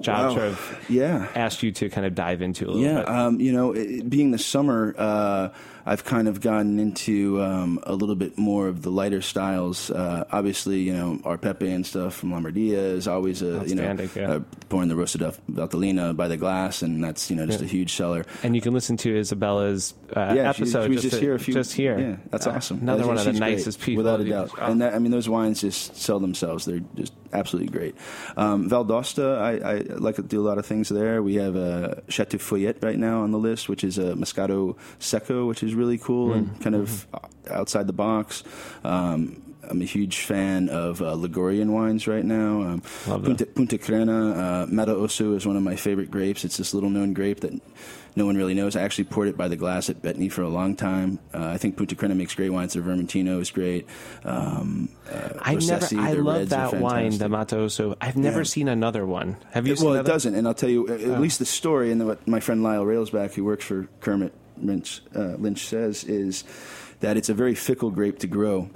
job 0.00 0.06
Wow. 0.30 0.34
sort 0.34 0.44
of 0.48 0.84
yeah. 0.88 1.28
asked 1.34 1.62
you 1.62 1.72
to 1.72 1.88
kind 1.88 2.06
of 2.06 2.14
dive 2.14 2.42
into 2.42 2.66
a 2.66 2.68
little 2.68 2.82
Yeah, 2.82 2.98
bit? 3.00 3.08
um, 3.08 3.40
you 3.40 3.52
know, 3.52 3.72
it, 3.72 4.08
being 4.08 4.30
the 4.30 4.38
summer, 4.38 4.94
uh, 4.98 5.48
I've 5.86 6.04
kind 6.04 6.28
of 6.28 6.40
gotten 6.42 6.78
into 6.78 7.40
um, 7.42 7.80
a 7.84 7.94
little 7.94 8.14
bit 8.14 8.36
more 8.38 8.68
of 8.68 8.82
the 8.82 8.90
lighter 8.90 9.22
styles. 9.22 9.90
Uh, 9.90 10.24
obviously, 10.30 10.80
you 10.80 10.92
know, 10.92 11.18
ArPePe 11.24 11.74
and 11.74 11.86
stuff 11.86 12.14
from 12.16 12.30
Lombardia 12.32 12.74
is 12.94 13.08
always 13.08 13.40
a 13.42 13.64
you 13.66 13.74
know 13.74 13.96
yeah. 14.14 14.30
uh, 14.34 14.40
pouring 14.68 14.88
the 14.88 14.94
Rosa 14.96 15.18
da 15.18 15.30
Valtellina 15.50 16.14
by 16.14 16.28
the 16.28 16.36
glass, 16.36 16.82
and 16.82 17.02
that's 17.02 17.30
you 17.30 17.36
know 17.36 17.46
just 17.46 17.60
Yeah. 17.60 17.64
a 17.66 17.68
huge 17.68 17.94
seller. 17.94 18.26
and 18.42 18.54
you 18.54 18.60
can 18.60 18.74
listen 18.74 18.96
to 18.98 19.16
Isabella's 19.18 19.94
uh, 20.14 20.34
yeah, 20.36 20.50
episode. 20.50 20.84
she, 20.84 20.90
was 20.90 21.02
just, 21.02 21.14
to- 21.14 21.20
here 21.20 21.34
a 21.34 21.38
few. 21.38 21.54
just 21.54 21.72
here. 21.72 21.98
Yeah, 21.98 22.16
that's 22.30 22.46
Uh, 22.46 22.50
awesome. 22.52 22.80
Another 22.82 23.04
Uh, 23.04 23.06
one 23.08 23.18
of 23.18 23.24
the 23.24 23.30
she's 23.32 23.40
great, 23.40 23.50
nicest 23.56 23.80
people, 23.80 24.04
without 24.04 24.20
a 24.20 24.24
doubt. 24.24 24.50
Oh. 24.60 24.70
And 24.70 24.82
that, 24.82 24.94
I 24.94 24.98
mean, 24.98 25.10
those 25.12 25.28
wines 25.30 25.62
just 25.62 25.96
sell 25.96 26.20
themselves. 26.20 26.66
They're 26.66 26.80
just 26.94 27.14
absolutely 27.32 27.70
great. 27.70 27.94
Um, 28.36 28.68
Valdosta, 28.68 29.38
I, 29.38 29.52
I 29.72 29.74
like 29.98 30.16
to 30.16 30.22
do 30.22 30.40
a 30.40 30.46
lot 30.46 30.58
of 30.58 30.66
things 30.66 30.88
there. 30.88 31.22
We 31.22 31.36
have 31.36 31.56
uh, 31.56 31.94
Chateau 32.08 32.38
Feuillet 32.38 32.82
right 32.82 32.98
now 32.98 33.22
on 33.22 33.30
the 33.30 33.38
list, 33.38 33.68
which 33.68 33.84
is 33.84 33.98
a 33.98 34.14
Moscato 34.14 34.76
Secco, 34.98 35.46
which 35.46 35.62
is 35.62 35.74
really 35.74 35.98
cool 35.98 36.32
and 36.32 36.48
Mm. 36.50 36.60
kind 36.62 36.74
of 36.76 37.06
Mm-hmm. 37.12 37.52
outside 37.54 37.86
the 37.86 37.92
box. 37.92 38.42
Um, 38.84 39.42
I'm 39.70 39.80
a 39.80 39.84
huge 39.86 40.18
fan 40.20 40.68
of 40.68 41.00
uh, 41.00 41.14
Ligurian 41.14 41.72
wines 41.72 42.06
right 42.08 42.24
now. 42.24 42.62
Um. 42.62 42.82
Punta, 43.04 43.46
Punta 43.46 43.78
Crena, 43.78 44.32
uh, 44.36 44.66
Mataossu 44.66 45.36
is 45.36 45.46
one 45.46 45.56
of 45.56 45.62
my 45.62 45.76
favorite 45.76 46.10
grapes. 46.10 46.44
It's 46.44 46.56
this 46.56 46.74
little 46.74 46.90
known 46.90 47.12
grape 47.14 47.40
that 47.40 47.52
no 48.16 48.26
one 48.26 48.36
really 48.36 48.54
knows. 48.54 48.74
I 48.74 48.82
actually 48.82 49.04
poured 49.04 49.28
it 49.28 49.36
by 49.36 49.46
the 49.46 49.54
glass 49.56 49.88
at 49.88 50.02
Betony 50.02 50.30
for 50.30 50.42
a 50.42 50.48
long 50.48 50.74
time. 50.74 51.20
Uh, 51.32 51.46
I 51.46 51.58
think 51.58 51.76
Punta 51.76 51.94
Crena 51.94 52.16
makes 52.16 52.34
great 52.34 52.50
wines. 52.50 52.72
Their 52.72 52.82
Vermentino 52.82 53.40
is 53.40 53.50
great. 53.52 53.86
Um, 54.24 54.88
uh, 55.10 55.30
I 55.40 55.54
never. 55.54 55.86
I 55.96 56.12
love 56.14 56.48
that 56.48 56.74
wine, 56.74 57.16
the. 57.16 57.26
Mataossu. 57.28 57.96
I've 58.00 58.16
never 58.16 58.40
Yeah. 58.40 58.44
seen 58.44 58.68
another 58.68 59.06
one. 59.06 59.36
Have 59.52 59.66
you? 59.68 59.74
It- 59.74 59.80
well, 59.80 59.94
it 59.94 60.04
doesn't, 60.06 60.34
and 60.34 60.48
I'll 60.48 60.54
tell 60.54 60.68
you 60.70 60.88
at 60.88 61.00
at 61.00 61.20
least 61.20 61.38
the 61.38 61.44
story 61.46 61.92
and 61.92 62.04
what 62.06 62.26
my 62.26 62.40
friend 62.40 62.62
Lyle 62.64 62.84
Railsback, 62.84 63.34
who 63.34 63.44
works 63.44 63.64
for 63.64 63.86
Kermit 64.00 64.32
Lynch, 64.60 65.00
uh, 65.14 65.36
Lynch, 65.38 65.66
says 65.66 66.02
is 66.04 66.42
that 67.00 67.16
it's 67.16 67.28
a 67.28 67.34
very 67.34 67.54
fickle 67.54 67.90
grape 67.90 68.18
to 68.18 68.26
grow. 68.26 68.68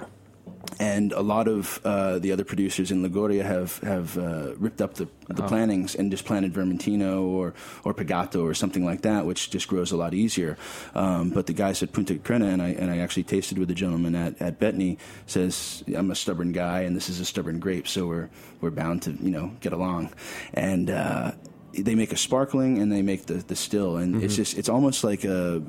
And 0.79 1.13
a 1.13 1.21
lot 1.21 1.47
of 1.47 1.79
uh, 1.85 2.19
the 2.19 2.31
other 2.31 2.43
producers 2.43 2.91
in 2.91 3.01
Liguria 3.01 3.43
have 3.43 3.77
have 3.79 4.17
uh, 4.17 4.55
ripped 4.57 4.81
up 4.81 4.95
the, 4.95 5.07
the 5.29 5.43
Oh. 5.43 5.47
plantings 5.47 5.95
and 5.95 6.11
just 6.11 6.25
planted 6.25 6.53
Vermentino 6.53 7.23
or 7.23 7.53
or 7.83 7.93
Pigato 7.93 8.43
or 8.43 8.53
something 8.53 8.85
like 8.85 9.01
that, 9.01 9.25
which 9.25 9.49
just 9.49 9.67
grows 9.67 9.91
a 9.91 9.97
lot 9.97 10.13
easier. 10.13 10.57
Um, 10.93 11.29
but 11.29 11.47
the 11.47 11.53
guys 11.53 11.81
at 11.83 11.91
Punta 11.93 12.15
Crena, 12.15 12.51
and 12.51 12.61
I 12.61 12.69
and 12.69 12.91
I 12.91 12.97
actually 12.99 13.23
tasted 13.23 13.57
with 13.57 13.67
the 13.69 13.73
gentleman 13.75 14.15
at, 14.15 14.41
at 14.41 14.59
Betony, 14.59 14.97
says 15.25 15.83
I'm 15.95 16.11
a 16.11 16.15
stubborn 16.15 16.51
guy, 16.51 16.81
and 16.81 16.95
this 16.95 17.09
is 17.09 17.19
a 17.19 17.25
stubborn 17.25 17.59
grape, 17.59 17.87
so 17.87 18.05
we're 18.07 18.29
we're 18.61 18.71
bound 18.71 19.01
to 19.03 19.11
you 19.13 19.31
know 19.31 19.51
get 19.61 19.73
along. 19.73 20.09
And 20.53 20.89
uh, 20.89 21.31
they 21.77 21.95
make 21.95 22.11
a 22.11 22.17
sparkling 22.17 22.79
and 22.79 22.91
they 22.91 23.01
make 23.01 23.25
the, 23.25 23.35
the 23.35 23.55
still, 23.55 23.97
and 23.97 24.23
it's 24.23 24.35
just 24.35 24.57
it's 24.57 24.69
almost 24.69 25.03
like 25.03 25.23
a, 25.23 25.61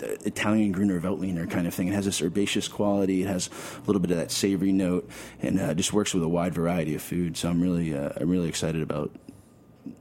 a- 0.00 0.04
a 0.04 0.08
Italian 0.26 0.72
Gruner 0.72 1.00
Veltliner 1.00 1.48
kind 1.50 1.66
of 1.66 1.74
thing. 1.74 1.88
It 1.88 1.94
has 1.94 2.04
this 2.04 2.20
herbaceous 2.22 2.68
quality. 2.68 3.22
It 3.22 3.28
has 3.28 3.48
a 3.76 3.86
little 3.86 4.00
bit 4.00 4.10
of 4.10 4.16
that 4.18 4.30
savory 4.30 4.72
note, 4.72 5.08
and 5.42 5.60
uh, 5.60 5.74
just 5.74 5.92
works 5.92 6.14
with 6.14 6.22
a 6.22 6.28
wide 6.28 6.54
variety 6.54 6.94
of 6.94 7.02
food. 7.02 7.36
So 7.36 7.48
I'm 7.48 7.60
really 7.60 7.96
uh, 7.96 8.10
I'm 8.20 8.28
really 8.30 8.48
excited 8.48 8.82
about 8.82 9.10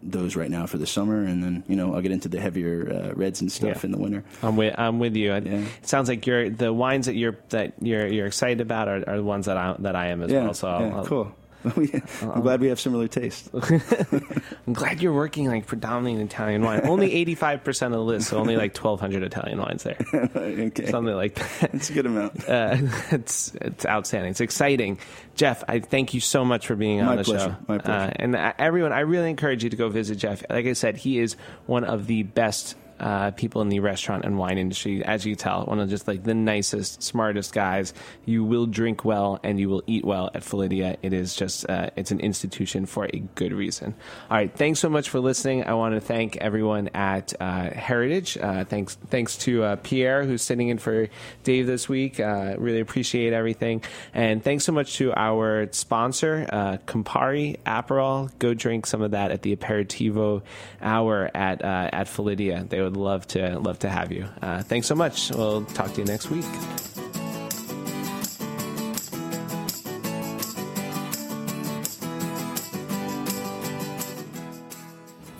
those 0.01 0.35
right 0.35 0.49
now 0.49 0.65
for 0.65 0.77
the 0.79 0.87
summer, 0.87 1.23
and 1.23 1.43
then 1.43 1.63
you 1.67 1.75
know 1.75 1.93
I'll 1.95 2.01
get 2.01 2.11
into 2.11 2.27
the 2.27 2.39
heavier 2.39 2.91
uh, 3.11 3.13
reds 3.15 3.41
and 3.41 3.51
stuff 3.51 3.77
Yeah. 3.77 3.85
in 3.85 3.91
the 3.91 3.97
winter. 3.99 4.23
I'm 4.41 4.55
with 4.55 4.73
I'm 4.77 4.99
with 4.99 5.15
you. 5.15 5.31
I- 5.33 5.37
Yeah. 5.39 5.57
It 5.81 5.87
sounds 5.87 6.09
like 6.09 6.25
you're 6.25 6.49
the 6.49 6.73
wines 6.73 7.05
that 7.05 7.15
you're 7.15 7.37
that 7.49 7.73
you're 7.81 8.07
you're 8.07 8.25
excited 8.27 8.61
about 8.61 8.87
are, 8.87 9.03
are 9.07 9.17
the 9.17 9.23
ones 9.23 9.45
that 9.45 9.57
I 9.57 9.75
that 9.79 9.95
I 9.95 10.07
am 10.07 10.23
as 10.23 10.31
Yeah, 10.31 10.45
well. 10.45 10.53
So 10.53 10.67
I'll- 10.67 11.05
cool. 11.05 11.35
I'm 12.21 12.41
glad 12.41 12.62
we 12.62 12.67
have 12.67 12.80
similar 12.80 13.08
taste. 13.08 13.49
I'm 14.67 14.73
glad 14.73 15.01
you're 15.01 15.13
working 15.13 15.47
like 15.47 15.65
predominantly 15.65 16.13
in 16.13 16.28
Italian 16.28 16.62
wine. 16.63 16.82
Only 16.84 17.12
85 17.13 17.63
percent 17.63 17.93
of 17.93 17.99
the 17.99 18.06
list, 18.06 18.30
so 18.30 18.38
only 18.38 18.56
like 18.56 18.75
1,200 18.78 19.23
Italian 19.23 19.60
wines 19.60 19.84
there, 19.84 19.97
okay, 20.36 20.86
something 20.88 21.15
like 21.15 21.36
that. 21.36 21.73
it's 21.73 21.89
a 21.89 21.93
good 21.93 22.06
amount. 22.06 22.47
Uh, 22.47 22.78
it's 23.12 23.54
it's 23.62 23.86
outstanding. 23.86 24.32
It's 24.32 24.41
exciting, 24.41 24.99
Jeff. 25.36 25.63
I 25.67 25.80
thank 25.80 26.13
you 26.13 26.19
so 26.19 26.45
much 26.45 26.67
for 26.67 26.75
being 26.75 27.01
on 27.01 27.08
My 27.08 27.15
the 27.17 27.23
pleasure. 27.23 27.45
show. 27.49 27.56
My 27.67 27.78
pleasure. 27.80 28.12
Uh, 28.12 28.13
and 28.17 28.36
uh, 28.36 28.54
everyone, 28.60 28.93
I 28.93 28.99
really 29.01 29.30
encourage 29.30 29.63
you 29.63 29.69
to 29.69 29.75
go 29.78 29.89
visit 29.89 30.17
Jeff. 30.17 30.43
Like 30.49 30.65
I 30.65 30.73
said, 30.73 30.97
he 30.97 31.19
is 31.19 31.36
one 31.65 31.84
of 31.84 32.08
the 32.08 32.23
best. 32.23 32.75
Uh, 32.99 33.31
people 33.31 33.62
in 33.62 33.69
the 33.69 33.79
restaurant 33.79 34.23
and 34.25 34.38
wine 34.38 34.58
industry, 34.58 35.03
as 35.03 35.25
you 35.25 35.36
tell, 35.36 35.65
one 35.65 35.79
of 35.79 35.89
just 35.89 36.08
like 36.08 36.23
the 36.23 36.34
nicest, 36.34 37.03
smartest 37.03 37.53
guys. 37.53 37.93
You 38.25 38.43
will 38.43 38.65
drink 38.65 39.03
well 39.03 39.39
and 39.43 39.60
you 39.60 39.69
will 39.69 39.84
eat 39.86 40.05
well 40.05 40.29
at 40.34 40.43
Felidia. 40.43 40.97
It 41.01 41.12
is 41.12 41.36
just, 41.36 41.69
uh, 41.69 41.89
it's 41.95 42.12
an 42.12 42.19
institution 42.19 42.86
for 42.86 43.05
a 43.13 43.19
good 43.36 43.51
reason. 43.51 43.95
All 44.29 44.38
right, 44.38 44.53
thanks 44.55 44.79
so 44.79 44.89
much 44.89 45.10
for 45.10 45.19
listening. 45.19 45.65
I 45.65 45.73
want 45.73 45.95
to 45.95 46.01
thank 46.01 46.38
everyone 46.38 46.89
at 46.93 47.34
uh, 47.39 47.69
Heritage. 47.71 48.38
Uh, 48.38 48.63
thanks, 48.63 48.95
thanks 49.10 49.38
to 49.39 49.63
uh, 49.63 49.75
Pierre 49.77 50.23
who's 50.23 50.41
sitting 50.41 50.69
in 50.69 50.77
for 50.77 51.08
Dave 51.43 51.67
this 51.67 51.89
week. 51.89 52.19
Uh, 52.19 52.55
really 52.58 52.79
appreciate 52.79 53.34
everything, 53.34 53.84
and 54.13 54.43
thanks 54.43 54.63
so 54.63 54.71
much 54.71 54.95
to 54.97 55.13
our 55.13 55.67
sponsor, 55.71 56.47
Campari 56.88 57.58
Aperol. 57.65 58.31
Go 58.39 58.53
drink 58.53 58.86
some 58.86 59.01
of 59.01 59.12
that 59.12 59.31
at 59.31 59.41
the 59.41 59.55
Aperitivo 59.55 60.41
Hour 60.81 61.29
at 61.34 61.62
at 61.62 62.08
Felidia. 62.08 62.65
They 62.69 62.84
would 62.85 62.97
love 62.97 63.27
to 63.29 63.59
love 63.59 63.79
to 63.79 63.89
have 63.89 64.11
you. 64.11 64.25
Uh, 64.41 64.63
thanks 64.63 64.87
so 64.87 64.95
much. 64.95 65.31
We'll 65.31 65.65
talk 65.65 65.93
to 65.93 66.01
you 66.01 66.05
next 66.05 66.29
week. 66.29 66.45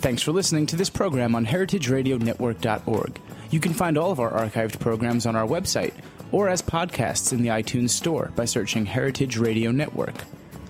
Thanks 0.00 0.22
for 0.22 0.30
listening 0.30 0.66
to 0.66 0.76
this 0.76 0.90
program 0.90 1.34
on 1.34 1.46
heritageradionetwork.org. 1.46 3.20
You 3.50 3.60
can 3.60 3.74
find 3.74 3.98
all 3.98 4.12
of 4.12 4.20
our 4.20 4.30
archived 4.30 4.78
programs 4.78 5.26
on 5.26 5.34
our 5.34 5.46
website 5.46 5.94
or 6.30 6.48
as 6.48 6.62
podcasts 6.62 7.32
in 7.32 7.42
the 7.42 7.48
iTunes 7.48 7.90
Store 7.90 8.30
by 8.36 8.44
searching 8.44 8.86
Heritage 8.86 9.36
Radio 9.36 9.70
Network. 9.70 10.14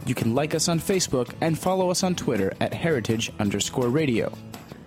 You 0.06 0.14
can 0.14 0.34
like 0.34 0.54
us 0.54 0.68
on 0.68 0.78
Facebook 0.78 1.34
and 1.40 1.58
follow 1.58 1.90
us 1.90 2.02
on 2.02 2.14
Twitter 2.14 2.54
at 2.60 2.72
heritage 2.72 3.32
underscore 3.38 3.88
radio. 3.88 4.32